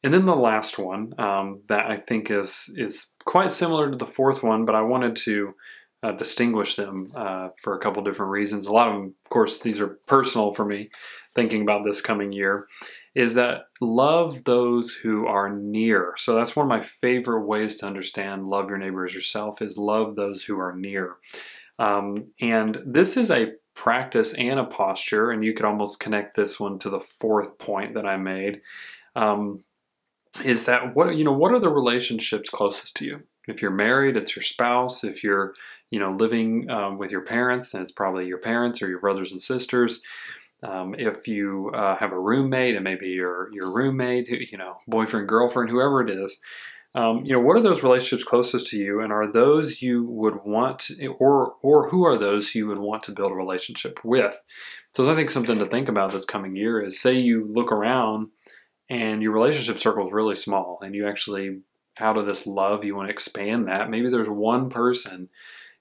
And 0.02 0.14
then 0.14 0.24
the 0.24 0.36
last 0.36 0.78
one 0.78 1.14
um, 1.18 1.62
that 1.68 1.86
I 1.86 1.96
think 1.96 2.30
is 2.30 2.74
is 2.76 3.16
quite 3.24 3.50
similar 3.50 3.90
to 3.90 3.96
the 3.96 4.06
fourth 4.06 4.42
one, 4.42 4.64
but 4.64 4.74
I 4.74 4.82
wanted 4.82 5.16
to 5.16 5.54
uh, 6.02 6.12
distinguish 6.12 6.76
them 6.76 7.10
uh, 7.14 7.48
for 7.60 7.74
a 7.74 7.80
couple 7.80 8.04
different 8.04 8.30
reasons. 8.30 8.66
A 8.66 8.72
lot 8.72 8.88
of 8.88 8.94
them, 8.94 9.14
of 9.24 9.30
course, 9.30 9.60
these 9.60 9.80
are 9.80 9.98
personal 10.06 10.52
for 10.52 10.64
me, 10.64 10.90
thinking 11.34 11.62
about 11.62 11.84
this 11.84 12.00
coming 12.00 12.32
year, 12.32 12.68
is 13.14 13.34
that 13.34 13.62
love 13.80 14.44
those 14.44 14.92
who 14.94 15.26
are 15.26 15.50
near. 15.50 16.14
So 16.16 16.34
that's 16.34 16.54
one 16.54 16.66
of 16.66 16.70
my 16.70 16.82
favorite 16.82 17.46
ways 17.46 17.76
to 17.78 17.86
understand 17.86 18.46
love 18.46 18.68
your 18.68 18.78
neighbor 18.78 19.04
as 19.04 19.14
yourself 19.14 19.60
is 19.60 19.78
love 19.78 20.14
those 20.14 20.44
who 20.44 20.60
are 20.60 20.76
near. 20.76 21.16
Um, 21.78 22.28
and 22.40 22.80
this 22.84 23.16
is 23.16 23.30
a 23.30 23.52
practice 23.74 24.32
and 24.34 24.58
a 24.58 24.64
posture, 24.64 25.30
and 25.30 25.44
you 25.44 25.52
could 25.52 25.66
almost 25.66 26.00
connect 26.00 26.34
this 26.34 26.58
one 26.58 26.78
to 26.80 26.90
the 26.90 27.00
fourth 27.00 27.58
point 27.58 27.94
that 27.94 28.06
I 28.06 28.16
made. 28.16 28.62
Um, 29.14 29.64
is 30.44 30.66
that 30.66 30.94
what 30.94 31.16
you 31.16 31.24
know 31.24 31.32
what 31.32 31.52
are 31.52 31.58
the 31.58 31.68
relationships 31.68 32.50
closest 32.50 32.96
to 32.96 33.06
you? 33.06 33.22
If 33.46 33.62
you're 33.62 33.70
married 33.70 34.16
it's 34.16 34.36
your 34.36 34.42
spouse. 34.42 35.04
If 35.04 35.22
you're 35.22 35.54
you 35.90 35.98
know 35.98 36.10
living 36.10 36.68
um, 36.70 36.98
with 36.98 37.10
your 37.10 37.22
parents 37.22 37.70
then 37.70 37.82
it's 37.82 37.92
probably 37.92 38.26
your 38.26 38.38
parents 38.38 38.82
or 38.82 38.88
your 38.88 39.00
brothers 39.00 39.32
and 39.32 39.40
sisters. 39.40 40.02
Um, 40.62 40.94
if 40.98 41.28
you 41.28 41.70
uh, 41.74 41.96
have 41.96 42.12
a 42.12 42.18
roommate 42.18 42.74
and 42.74 42.84
maybe 42.84 43.08
your 43.08 43.50
your 43.52 43.70
roommate 43.72 44.28
you 44.28 44.58
know 44.58 44.78
boyfriend 44.86 45.28
girlfriend 45.28 45.70
whoever 45.70 46.02
it 46.02 46.10
is 46.10 46.40
um, 46.96 47.26
you 47.26 47.34
know 47.34 47.40
what 47.40 47.58
are 47.58 47.62
those 47.62 47.82
relationships 47.82 48.24
closest 48.24 48.68
to 48.68 48.78
you? 48.78 49.00
And 49.00 49.12
are 49.12 49.30
those 49.30 49.82
you 49.82 50.04
would 50.04 50.44
want 50.44 50.90
or 51.18 51.54
or 51.62 51.90
who 51.90 52.06
are 52.06 52.16
those 52.16 52.54
you 52.54 52.66
would 52.68 52.78
want 52.78 53.02
to 53.04 53.12
build 53.12 53.32
a 53.32 53.34
relationship 53.34 54.00
with? 54.02 54.42
So 54.94 55.10
i 55.10 55.14
think 55.14 55.30
something 55.30 55.58
to 55.58 55.66
think 55.66 55.90
about 55.90 56.10
this 56.10 56.24
coming 56.24 56.56
year 56.56 56.80
is 56.80 56.98
say 56.98 57.12
you 57.18 57.46
look 57.52 57.70
around 57.70 58.28
and 58.88 59.22
your 59.22 59.32
relationship 59.32 59.78
circle 59.78 60.06
is 60.06 60.12
really 60.12 60.34
small 60.34 60.78
and 60.82 60.94
you 60.94 61.06
actually 61.06 61.60
out 62.00 62.16
of 62.16 62.24
this 62.24 62.46
love 62.46 62.82
you 62.82 62.96
want 62.96 63.08
to 63.08 63.12
expand 63.12 63.68
that. 63.68 63.90
Maybe 63.90 64.08
there's 64.08 64.28
one 64.28 64.70
person 64.70 65.28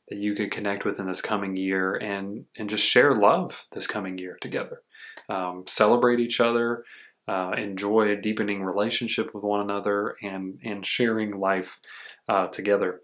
that 0.10 0.18
you 0.18 0.36
could 0.36 0.52
connect 0.52 0.84
with 0.84 1.00
in 1.00 1.08
this 1.08 1.22
coming 1.22 1.56
year 1.56 1.96
and 1.96 2.44
and 2.58 2.70
just 2.70 2.86
share 2.86 3.16
love 3.16 3.68
this 3.72 3.88
coming 3.88 4.18
year 4.18 4.38
together. 4.42 4.82
Um, 5.30 5.64
celebrate 5.66 6.20
each 6.20 6.42
other 6.42 6.84
uh, 7.28 7.54
enjoy 7.58 8.16
deepening 8.16 8.64
relationship 8.64 9.34
with 9.34 9.44
one 9.44 9.62
another 9.62 10.16
and 10.22 10.60
and 10.64 10.86
sharing 10.86 11.40
life 11.40 11.80
uh, 12.28 12.48
together. 12.48 13.02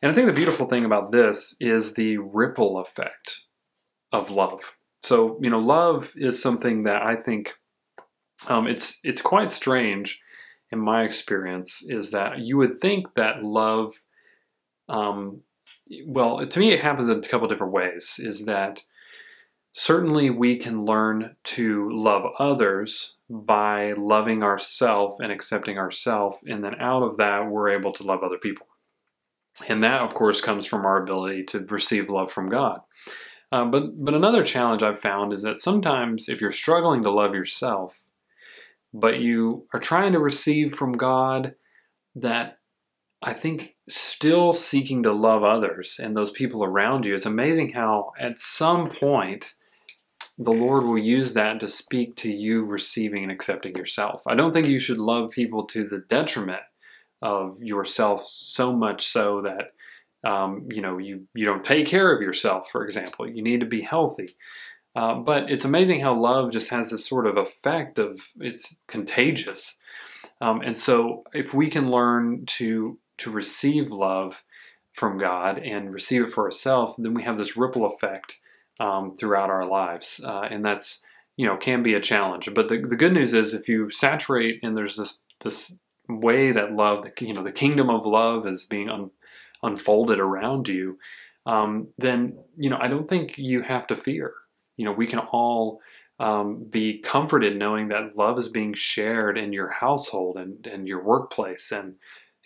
And 0.00 0.10
i 0.10 0.14
think 0.14 0.26
the 0.26 0.32
beautiful 0.32 0.66
thing 0.66 0.84
about 0.84 1.12
this 1.12 1.56
is 1.60 1.94
the 1.94 2.18
ripple 2.18 2.78
effect 2.78 3.44
of 4.12 4.30
love. 4.30 4.76
So 5.02 5.38
you 5.40 5.50
know 5.50 5.58
love 5.58 6.12
is 6.16 6.40
something 6.40 6.84
that 6.84 7.02
i 7.02 7.16
think 7.16 7.54
um, 8.48 8.66
it's 8.66 9.00
it's 9.04 9.22
quite 9.22 9.50
strange 9.50 10.20
in 10.70 10.78
my 10.78 11.02
experience 11.02 11.88
is 11.88 12.10
that 12.12 12.38
you 12.40 12.56
would 12.56 12.80
think 12.80 13.14
that 13.14 13.44
love 13.44 13.94
um, 14.88 15.42
well 16.06 16.44
to 16.46 16.60
me 16.60 16.72
it 16.72 16.80
happens 16.80 17.08
in 17.08 17.18
a 17.18 17.28
couple 17.28 17.48
different 17.48 17.72
ways 17.72 18.18
is 18.18 18.46
that 18.46 18.82
certainly 19.72 20.30
we 20.30 20.56
can 20.56 20.84
learn 20.84 21.36
to 21.44 21.90
love 21.90 22.24
others 22.38 23.16
by 23.30 23.92
loving 23.92 24.42
ourselves 24.42 25.18
and 25.20 25.32
accepting 25.32 25.78
ourselves 25.78 26.44
and 26.46 26.62
then 26.62 26.74
out 26.78 27.02
of 27.02 27.16
that 27.16 27.46
we're 27.46 27.70
able 27.70 27.92
to 27.92 28.02
love 28.02 28.22
other 28.22 28.38
people 28.38 28.66
and 29.68 29.82
that 29.82 30.02
of 30.02 30.14
course 30.14 30.40
comes 30.40 30.66
from 30.66 30.84
our 30.84 31.02
ability 31.02 31.42
to 31.42 31.60
receive 31.66 32.10
love 32.10 32.30
from 32.30 32.48
god 32.48 32.78
uh, 33.50 33.64
but 33.64 34.04
but 34.04 34.14
another 34.14 34.44
challenge 34.44 34.82
i've 34.82 34.98
found 34.98 35.32
is 35.32 35.42
that 35.42 35.58
sometimes 35.58 36.28
if 36.28 36.40
you're 36.40 36.52
struggling 36.52 37.02
to 37.02 37.10
love 37.10 37.34
yourself 37.34 38.10
but 38.92 39.20
you 39.20 39.66
are 39.72 39.80
trying 39.80 40.12
to 40.12 40.18
receive 40.18 40.74
from 40.74 40.92
God 40.92 41.54
that 42.14 42.58
I 43.22 43.32
think 43.32 43.76
still 43.88 44.52
seeking 44.52 45.02
to 45.04 45.12
love 45.12 45.44
others 45.44 46.00
and 46.02 46.16
those 46.16 46.30
people 46.30 46.64
around 46.64 47.06
you. 47.06 47.14
It's 47.14 47.26
amazing 47.26 47.72
how 47.72 48.12
at 48.18 48.38
some 48.38 48.88
point 48.88 49.54
the 50.38 50.50
Lord 50.52 50.84
will 50.84 50.98
use 50.98 51.34
that 51.34 51.60
to 51.60 51.68
speak 51.68 52.16
to 52.16 52.32
you 52.32 52.64
receiving 52.64 53.22
and 53.22 53.32
accepting 53.32 53.76
yourself. 53.76 54.22
I 54.26 54.34
don't 54.34 54.52
think 54.52 54.66
you 54.66 54.78
should 54.78 54.98
love 54.98 55.30
people 55.30 55.66
to 55.68 55.86
the 55.86 56.04
detriment 56.08 56.62
of 57.20 57.62
yourself 57.62 58.24
so 58.24 58.72
much 58.72 59.06
so 59.06 59.42
that 59.42 59.72
um, 60.28 60.68
you 60.70 60.80
know 60.80 60.98
you 60.98 61.26
you 61.34 61.44
don't 61.44 61.64
take 61.64 61.86
care 61.86 62.14
of 62.14 62.22
yourself. 62.22 62.70
For 62.70 62.84
example, 62.84 63.28
you 63.28 63.42
need 63.42 63.60
to 63.60 63.66
be 63.66 63.82
healthy. 63.82 64.36
Uh, 64.94 65.14
but 65.14 65.50
it's 65.50 65.64
amazing 65.64 66.00
how 66.00 66.14
love 66.14 66.52
just 66.52 66.70
has 66.70 66.90
this 66.90 67.06
sort 67.06 67.26
of 67.26 67.38
effect 67.38 67.98
of 67.98 68.28
it's 68.40 68.80
contagious. 68.88 69.80
Um, 70.40 70.60
and 70.60 70.76
so 70.76 71.24
if 71.32 71.54
we 71.54 71.68
can 71.68 71.90
learn 71.90 72.44
to 72.46 72.98
to 73.18 73.30
receive 73.30 73.90
love 73.90 74.44
from 74.92 75.16
God 75.16 75.58
and 75.58 75.92
receive 75.92 76.22
it 76.22 76.30
for 76.30 76.44
ourselves, 76.44 76.94
then 76.98 77.14
we 77.14 77.22
have 77.22 77.38
this 77.38 77.56
ripple 77.56 77.86
effect 77.86 78.38
um, 78.82 79.10
throughout 79.10 79.50
our 79.50 79.66
lives, 79.66 80.22
uh, 80.24 80.48
and 80.50 80.64
that's 80.64 81.04
you 81.36 81.46
know 81.46 81.56
can 81.56 81.82
be 81.82 81.94
a 81.94 82.00
challenge. 82.00 82.48
But 82.54 82.68
the, 82.68 82.78
the 82.78 82.96
good 82.96 83.12
news 83.12 83.32
is 83.32 83.54
if 83.54 83.68
you 83.68 83.90
saturate 83.90 84.60
and 84.62 84.76
there's 84.76 84.96
this 84.96 85.24
this 85.40 85.78
way 86.08 86.52
that 86.52 86.72
love, 86.72 87.06
you 87.20 87.32
know, 87.32 87.42
the 87.42 87.52
kingdom 87.52 87.88
of 87.88 88.06
love 88.06 88.46
is 88.46 88.66
being 88.66 88.88
un, 88.90 89.10
unfolded 89.62 90.18
around 90.18 90.68
you, 90.68 90.98
um, 91.46 91.88
then 91.98 92.38
you 92.56 92.68
know 92.68 92.78
I 92.80 92.88
don't 92.88 93.08
think 93.08 93.38
you 93.38 93.62
have 93.62 93.86
to 93.86 93.96
fear 93.96 94.34
you 94.76 94.84
know, 94.84 94.92
we 94.92 95.06
can 95.06 95.20
all 95.20 95.80
um, 96.18 96.64
be 96.68 96.98
comforted 96.98 97.56
knowing 97.56 97.88
that 97.88 98.16
love 98.16 98.38
is 98.38 98.48
being 98.48 98.74
shared 98.74 99.36
in 99.38 99.52
your 99.52 99.68
household 99.68 100.36
and, 100.36 100.66
and 100.66 100.86
your 100.86 101.02
workplace 101.02 101.72
and, 101.72 101.94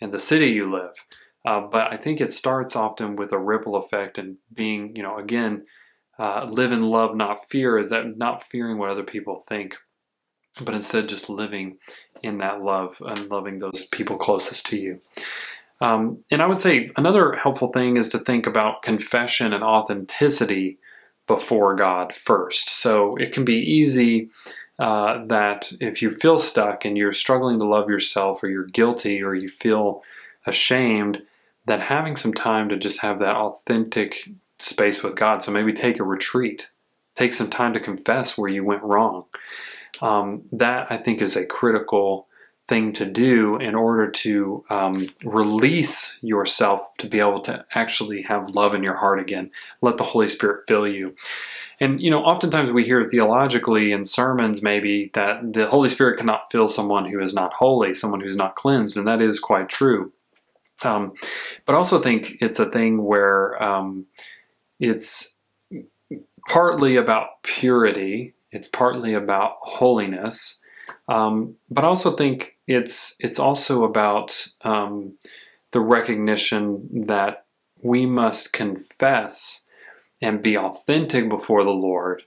and 0.01 0.13
the 0.13 0.19
city 0.19 0.49
you 0.49 0.71
live. 0.71 1.07
Uh, 1.45 1.61
but 1.61 1.93
I 1.93 1.97
think 1.97 2.21
it 2.21 2.33
starts 2.33 2.75
often 2.75 3.17
with 3.17 3.33
a 3.33 3.39
ripple 3.39 3.77
effect 3.77 4.19
and 4.19 4.37
being, 4.53 4.97
you 4.97 5.03
know, 5.03 5.17
again, 5.19 5.65
uh, 6.19 6.47
live 6.49 6.73
in 6.73 6.83
love, 6.83 7.15
not 7.15 7.45
fear, 7.45 7.79
is 7.79 7.91
that 7.91 8.17
not 8.17 8.43
fearing 8.43 8.79
what 8.79 8.91
other 8.91 9.03
people 9.03 9.41
think, 9.49 9.77
but 10.65 10.75
instead 10.75 11.09
just 11.09 11.29
living 11.29 11.79
in 12.23 12.39
that 12.39 12.63
love 12.63 13.03
and 13.05 13.31
loving 13.31 13.59
those 13.59 13.87
people 13.93 14.17
closest 14.17 14.67
to 14.67 14.79
you. 14.79 15.01
Um, 15.81 16.25
and 16.31 16.41
I 16.41 16.47
would 16.47 16.61
say 16.61 16.91
another 16.97 17.35
helpful 17.35 17.69
thing 17.69 17.97
is 17.97 18.09
to 18.11 18.19
think 18.19 18.47
about 18.47 18.83
confession 18.83 19.53
and 19.53 19.63
authenticity 19.63 20.79
before 21.27 21.75
God 21.75 22.15
first. 22.15 22.71
So 22.71 23.17
it 23.17 23.33
can 23.33 23.45
be 23.45 23.57
easy 23.57 24.31
uh, 24.79 25.25
that 25.27 25.73
if 25.81 26.01
you 26.01 26.11
feel 26.11 26.39
stuck 26.39 26.85
and 26.85 26.97
you're 26.97 27.13
struggling 27.13 27.59
to 27.59 27.65
love 27.65 27.89
yourself 27.89 28.43
or 28.43 28.49
you're 28.49 28.65
guilty 28.65 29.23
or 29.23 29.35
you 29.35 29.49
feel 29.49 30.03
ashamed, 30.47 31.23
that 31.67 31.81
having 31.81 32.17
some 32.17 32.33
time 32.33 32.69
to 32.69 32.77
just 32.77 33.01
have 33.01 33.19
that 33.19 33.37
authentic 33.37 34.29
space 34.59 35.03
with 35.03 35.17
God. 35.17 35.43
So 35.43 35.53
maybe 35.53 35.73
take 35.73 35.99
a 36.01 36.05
retreat, 36.05 36.71
take 37.15 37.35
some 37.35 37.51
time 37.51 37.73
to 37.75 37.81
confess 37.81 38.37
where 38.39 38.51
you 38.51 38.65
went 38.65 38.83
wrong. 38.83 39.27
um, 40.03 40.43
that 40.53 40.87
I 40.91 40.97
think 40.97 41.23
is 41.23 41.37
a 41.37 41.47
critical 41.47 42.27
thing 42.69 42.93
to 42.95 43.07
do 43.07 43.57
in 43.57 43.75
order 43.75 44.11
to 44.11 44.65
um, 44.71 45.09
release 45.25 46.19
yourself 46.23 46.91
to 46.99 47.07
be 47.07 47.21
able 47.21 47.41
to 47.41 47.65
actually 47.75 48.23
have 48.23 48.51
love 48.51 48.75
in 48.75 48.83
your 48.83 48.97
heart 48.97 49.21
again. 49.21 49.51
Let 49.83 49.99
the 49.99 50.05
Holy 50.05 50.27
Spirit 50.27 50.65
fill 50.67 50.87
you. 50.87 51.15
And 51.79 52.01
you 52.01 52.11
know, 52.11 52.25
oftentimes 52.25 52.73
we 52.73 52.85
hear 52.85 53.05
theologically 53.05 53.93
in 53.93 54.05
sermons 54.05 54.63
maybe 54.63 55.11
that 55.15 55.53
the 55.53 55.67
Holy 55.69 55.89
Spirit 55.89 56.19
cannot 56.19 56.51
fill 56.51 56.69
someone 56.69 57.07
who 57.07 57.21
is 57.23 57.35
not 57.35 57.53
holy, 57.53 57.95
someone 57.95 58.21
who's 58.21 58.37
not 58.37 58.57
cleansed, 58.57 58.97
and 58.97 59.07
that 59.07 59.21
is 59.21 59.39
quite 59.39 59.69
true. 59.69 60.13
Um, 60.85 61.15
but 61.67 61.75
also 61.75 62.01
think 62.01 62.37
it's 62.41 62.59
a 62.59 62.71
thing 62.71 63.05
where 63.05 63.63
um, 63.63 64.07
it's 64.79 65.39
partly 66.49 66.97
about 66.97 67.43
purity, 67.43 68.35
it's 68.51 68.69
partly 68.69 69.15
about 69.15 69.57
holiness, 69.61 70.65
um, 71.09 71.57
but 71.71 71.85
I 71.85 71.89
also 71.89 72.11
think 72.13 72.57
it's 72.67 73.17
it's 73.21 73.39
also 73.39 73.85
about 73.85 74.49
um, 74.63 75.15
the 75.73 75.81
recognition 75.81 77.07
that 77.07 77.45
we 77.83 78.07
must 78.07 78.53
confess 78.53 79.67
and 80.21 80.43
be 80.43 80.57
authentic 80.57 81.29
before 81.29 81.63
the 81.63 81.71
Lord. 81.71 82.23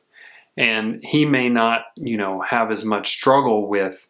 And 0.55 1.03
He 1.03 1.25
may 1.25 1.49
not, 1.49 1.85
you 1.95 2.17
know, 2.17 2.41
have 2.41 2.71
as 2.71 2.85
much 2.85 3.09
struggle 3.09 3.67
with, 3.67 4.09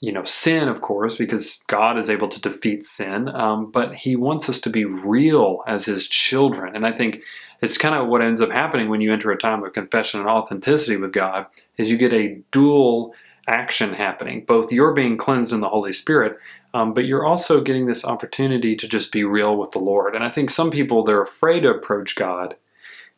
you 0.00 0.12
know, 0.12 0.24
sin, 0.24 0.68
of 0.68 0.80
course, 0.80 1.16
because 1.16 1.62
God 1.66 1.98
is 1.98 2.08
able 2.08 2.28
to 2.28 2.40
defeat 2.40 2.84
sin. 2.84 3.28
Um, 3.28 3.70
but 3.70 3.94
He 3.94 4.14
wants 4.14 4.48
us 4.48 4.60
to 4.62 4.70
be 4.70 4.84
real 4.84 5.62
as 5.66 5.86
His 5.86 6.08
children. 6.08 6.76
And 6.76 6.86
I 6.86 6.92
think 6.92 7.22
it's 7.60 7.78
kind 7.78 7.94
of 7.94 8.06
what 8.06 8.22
ends 8.22 8.40
up 8.40 8.50
happening 8.50 8.88
when 8.88 9.00
you 9.00 9.12
enter 9.12 9.30
a 9.32 9.38
time 9.38 9.64
of 9.64 9.72
confession 9.72 10.20
and 10.20 10.28
authenticity 10.28 10.96
with 10.96 11.12
God, 11.12 11.46
is 11.76 11.90
you 11.90 11.96
get 11.96 12.12
a 12.12 12.40
dual 12.52 13.12
action 13.48 13.94
happening. 13.94 14.44
Both 14.44 14.72
you're 14.72 14.92
being 14.92 15.16
cleansed 15.16 15.52
in 15.52 15.60
the 15.60 15.68
Holy 15.70 15.92
Spirit, 15.92 16.38
um, 16.74 16.94
but 16.94 17.06
you're 17.06 17.24
also 17.24 17.60
getting 17.60 17.86
this 17.86 18.04
opportunity 18.04 18.76
to 18.76 18.86
just 18.86 19.10
be 19.10 19.24
real 19.24 19.56
with 19.56 19.72
the 19.72 19.78
Lord. 19.80 20.14
And 20.14 20.22
I 20.22 20.28
think 20.28 20.50
some 20.50 20.70
people 20.70 21.02
they're 21.02 21.22
afraid 21.22 21.60
to 21.60 21.70
approach 21.70 22.14
God 22.14 22.56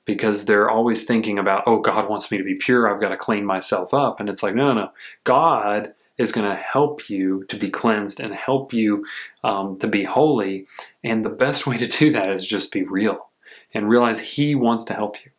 because 0.07 0.47
they're 0.47 0.71
always 0.71 1.05
thinking 1.05 1.39
about, 1.39 1.65
oh, 1.67 1.81
God 1.81 2.09
wants 2.09 2.31
me 2.31 2.39
to 2.39 2.45
be 2.45 2.55
pure. 2.55 2.89
I've 2.89 3.01
got 3.01 3.11
to 3.11 3.17
clean 3.17 3.45
myself 3.45 3.93
up. 3.93 4.19
And 4.19 4.29
it's 4.29 4.43
like, 4.43 4.55
no, 4.55 4.73
no, 4.73 4.81
no. 4.81 4.93
God 5.25 5.93
is 6.21 6.33
going 6.33 6.49
to 6.49 6.55
help 6.55 7.09
you 7.09 7.45
to 7.45 7.57
be 7.57 7.71
cleansed 7.71 8.21
and 8.21 8.35
help 8.35 8.73
you 8.75 9.07
um, 9.43 9.79
to 9.79 9.87
be 9.87 10.05
holy. 10.05 10.67
And 11.03 11.25
the 11.25 11.31
best 11.31 11.67
way 11.67 11.79
to 11.79 11.87
do 11.87 12.13
that 12.13 12.31
is 12.31 12.47
just 12.47 12.73
be 12.73 12.83
real 12.83 13.31
and 13.73 13.89
realize 13.89 14.21
He 14.21 14.55
wants 14.55 14.85
to 14.85 14.95
help 14.95 15.25
you. 15.25 15.31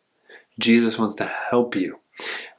Jesus 0.58 0.98
wants 0.98 1.14
to 1.16 1.26
help 1.26 1.76
you. 1.76 1.98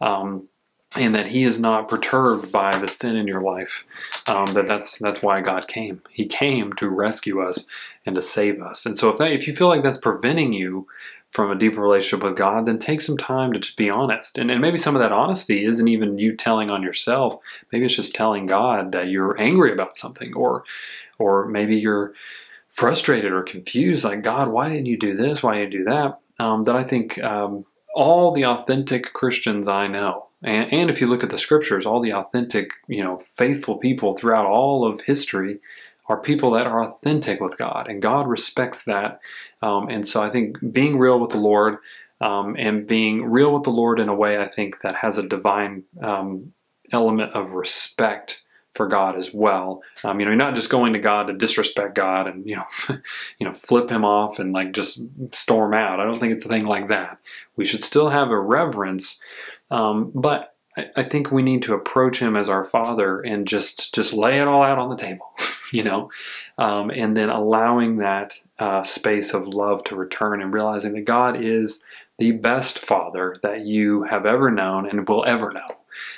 Um, 0.02 0.48
and 0.96 1.16
that 1.16 1.28
he 1.28 1.42
is 1.42 1.60
not 1.60 1.88
perturbed 1.88 2.52
by 2.52 2.78
the 2.78 2.88
sin 2.88 3.18
in 3.18 3.26
your 3.26 3.42
life. 3.42 3.88
Um, 4.28 4.54
that 4.54 4.68
that's 4.68 5.00
that's 5.00 5.24
why 5.24 5.42
God 5.42 5.68
came. 5.68 6.04
He 6.12 6.28
came 6.28 6.74
to 6.74 6.88
rescue 6.88 7.42
us 7.42 7.68
and 8.06 8.14
to 8.14 8.22
save 8.22 8.62
us. 8.62 8.86
And 8.86 8.96
so 8.96 9.10
if 9.10 9.18
that 9.18 9.32
if 9.32 9.48
you 9.48 9.56
feel 9.56 9.68
like 9.68 9.82
that's 9.82 9.98
preventing 9.98 10.54
you 10.54 10.88
from 11.34 11.52
a 11.52 11.56
deeper 11.56 11.82
relationship 11.82 12.24
with 12.24 12.38
God, 12.38 12.66
then 12.66 12.80
take 12.80 13.02
some 13.02 13.18
time 13.18 13.54
to 13.54 13.60
just 13.60 13.78
be 13.78 13.90
honest. 13.90 14.38
And, 14.38 14.52
and 14.52 14.62
maybe 14.62 14.78
some 14.78 14.96
of 14.96 15.02
that 15.02 15.12
honesty 15.12 15.66
isn't 15.66 15.88
even 15.88 16.20
you 16.20 16.36
telling 16.36 16.70
on 16.70 16.84
yourself. 16.84 17.38
Maybe 17.72 17.86
it's 17.86 17.96
just 17.96 18.16
telling 18.16 18.46
God 18.46 18.92
that 18.92 19.10
you're 19.10 19.40
angry 19.40 19.72
about 19.72 19.98
something, 19.98 20.34
or 20.36 20.64
or 21.18 21.48
maybe 21.48 21.76
you're 21.76 22.14
frustrated 22.72 23.32
or 23.32 23.44
confused. 23.44 24.06
Like 24.06 24.22
God, 24.22 24.50
why 24.52 24.70
didn't 24.70 24.86
you 24.86 24.98
do 24.98 25.16
this? 25.16 25.44
Why 25.44 25.58
didn't 25.58 25.74
you 25.74 25.80
do 25.80 25.86
that? 25.86 26.20
Um, 26.40 26.64
that 26.64 26.76
I 26.76 26.84
think 26.84 27.22
um, 27.24 27.66
all 27.96 28.32
the 28.32 28.46
authentic 28.46 29.14
Christians 29.14 29.68
I 29.68 29.88
know 29.88 30.28
and, 30.44 30.72
and 30.74 30.90
if 30.90 31.00
you 31.00 31.08
look 31.08 31.24
at 31.24 31.30
the 31.30 31.38
scriptures, 31.38 31.86
all 31.86 32.02
the 32.02 32.14
authentic, 32.14 32.72
you 32.88 33.02
know, 33.02 33.24
faithful 33.32 33.78
people 33.78 34.14
throughout 34.14 34.46
all 34.46 34.86
of 34.86 35.02
history 35.02 35.60
are 36.14 36.22
people 36.22 36.52
that 36.52 36.68
are 36.68 36.84
authentic 36.84 37.42
with 37.42 37.58
God, 37.58 37.88
and 37.88 38.02
God 38.02 38.28
respects 38.28 38.86
that. 38.86 39.20
Um, 39.62 39.90
and 39.90 40.08
so 40.08 40.22
I 40.22 40.30
think 40.30 40.58
being 40.72 40.98
real 40.98 41.20
with 41.20 41.32
the 41.32 41.38
Lord 41.38 41.78
um, 42.22 42.56
and 42.58 42.88
being 42.88 43.26
real 43.26 43.54
with 43.54 43.64
the 43.64 43.72
Lord 43.72 44.00
in 44.00 44.10
a 44.10 44.16
way 44.16 44.38
I 44.38 44.48
think 44.48 44.82
that 44.82 44.96
has 44.96 45.18
a 45.18 45.28
divine 45.28 45.84
um, 46.02 46.54
element 46.92 47.34
of 47.34 47.52
respect 47.52 48.44
for 48.76 48.88
God 48.88 49.16
as 49.16 49.34
well. 49.34 49.84
Um, 50.04 50.20
you 50.20 50.26
know, 50.26 50.32
you're 50.32 50.38
not 50.38 50.56
just 50.56 50.70
going 50.70 50.94
to 50.94 51.00
God 51.00 51.28
to 51.28 51.34
disrespect 51.34 51.96
God 51.96 52.28
and 52.28 52.46
you 52.48 52.56
know, 52.56 52.66
you 53.40 53.46
know, 53.46 53.54
flip 53.54 53.90
him 53.90 54.06
off 54.06 54.40
and 54.40 54.54
like 54.54 54.72
just 54.72 55.02
storm 55.32 55.74
out. 55.74 56.00
I 56.00 56.06
don't 56.06 56.20
think 56.20 56.34
it's 56.34 56.46
a 56.46 56.50
thing 56.50 56.66
like 56.66 56.88
that. 56.90 57.20
We 57.56 57.66
should 57.66 57.84
still 57.84 58.10
have 58.10 58.30
a 58.30 58.40
reverence 58.40 59.22
um, 59.74 60.12
but 60.14 60.53
I, 60.76 61.04
think 61.04 61.32
we 61.32 61.44
need 61.44 61.62
to 61.64 61.74
approach 61.74 62.20
him 62.20 62.36
as 62.36 62.50
our 62.50 62.64
father 62.64 63.20
and 63.20 63.48
just 63.48 63.94
just 63.94 64.14
lay 64.14 64.40
it 64.40 64.48
all 64.48 64.64
out 64.64 64.80
on 64.80 64.90
the 64.90 64.96
table, 64.96 65.32
you 65.72 65.84
know, 65.84 66.10
um, 66.58 66.90
and 66.90 67.16
then 67.16 67.30
allowing 67.30 67.98
that 67.98 68.42
uh, 68.60 68.84
space 68.84 69.34
of 69.34 69.48
love 69.48 69.84
to 69.86 69.96
return 69.96 70.42
and 70.42 70.54
realizing 70.54 70.94
that 70.94 71.06
God 71.06 71.42
is 71.42 71.86
the 72.18 72.32
best 72.32 72.80
father 72.80 73.36
that 73.44 73.66
you 73.66 74.04
have 74.04 74.26
ever 74.26 74.50
known 74.50 74.90
and 74.90 75.08
will 75.08 75.24
ever 75.26 75.52
know, 75.52 75.68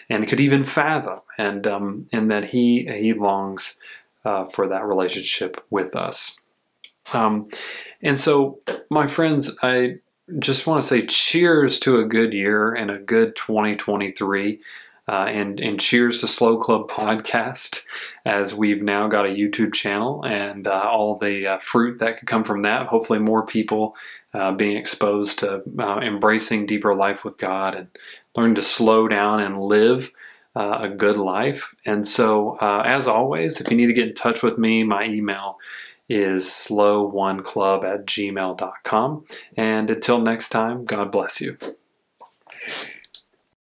and 0.10 0.28
could 0.28 0.40
even 0.40 0.64
fathom, 0.64 1.20
and 1.38 1.68
um, 1.68 2.08
and 2.12 2.32
that 2.32 2.46
he 2.46 2.86
he 2.86 3.14
longs 3.14 3.80
uh, 4.24 4.46
for 4.46 4.68
that 4.68 4.86
relationship 4.86 5.64
with 5.70 5.96
us. 5.96 6.42
Um, 7.14 7.50
and 8.02 8.20
so, 8.20 8.60
my 8.90 9.08
friends, 9.08 9.58
I 9.62 10.00
just 10.40 10.66
want 10.66 10.82
to 10.82 10.88
say 10.88 11.06
cheers 11.06 11.80
to 11.82 12.00
a 12.00 12.06
good 12.06 12.34
year 12.34 12.74
and 12.74 12.90
a 12.90 12.98
good 12.98 13.36
2023. 13.36 14.60
Uh, 15.08 15.28
and, 15.30 15.60
and 15.60 15.80
cheers 15.80 16.20
to 16.20 16.28
Slow 16.28 16.58
Club 16.58 16.90
Podcast, 16.90 17.86
as 18.26 18.56
we've 18.56 18.82
now 18.82 19.08
got 19.08 19.28
a 19.28 19.30
YouTube 19.30 19.72
channel 19.72 20.26
and 20.26 20.68
uh, 20.68 20.90
all 20.92 21.16
the 21.16 21.46
uh, 21.46 21.58
fruit 21.60 22.00
that 22.00 22.18
could 22.18 22.28
come 22.28 22.44
from 22.44 22.64
that. 22.64 22.88
Hopefully, 22.88 23.20
more 23.20 23.46
people 23.46 23.96
uh, 24.34 24.52
being 24.54 24.76
exposed 24.76 25.38
to 25.40 25.62
uh, 25.78 26.00
embracing 26.00 26.66
deeper 26.66 26.96
life 26.96 27.24
with 27.24 27.38
God 27.38 27.76
and 27.76 27.88
learn 28.36 28.56
to 28.56 28.64
slow 28.64 29.08
down 29.08 29.42
and 29.42 29.62
live 29.62 30.12
uh, 30.56 30.80
a 30.80 30.90
good 30.90 31.18
life. 31.18 31.76
And 31.86 32.08
so, 32.08 32.58
as 32.60 33.06
always, 33.06 33.62
if 33.62 33.70
you 33.70 33.78
need 33.78 33.86
to 33.86 33.94
get 33.94 34.08
in 34.08 34.16
touch 34.16 34.42
with 34.42 34.58
me, 34.58 34.84
my 34.84 35.06
email 35.06 35.60
is 36.08 36.46
slow1club 36.46 37.84
at 37.84 38.06
gmail.com. 38.06 39.26
And 39.58 39.90
until 39.90 40.20
next 40.20 40.50
time, 40.50 40.86
God 40.86 41.12
bless 41.12 41.42
you. 41.42 41.58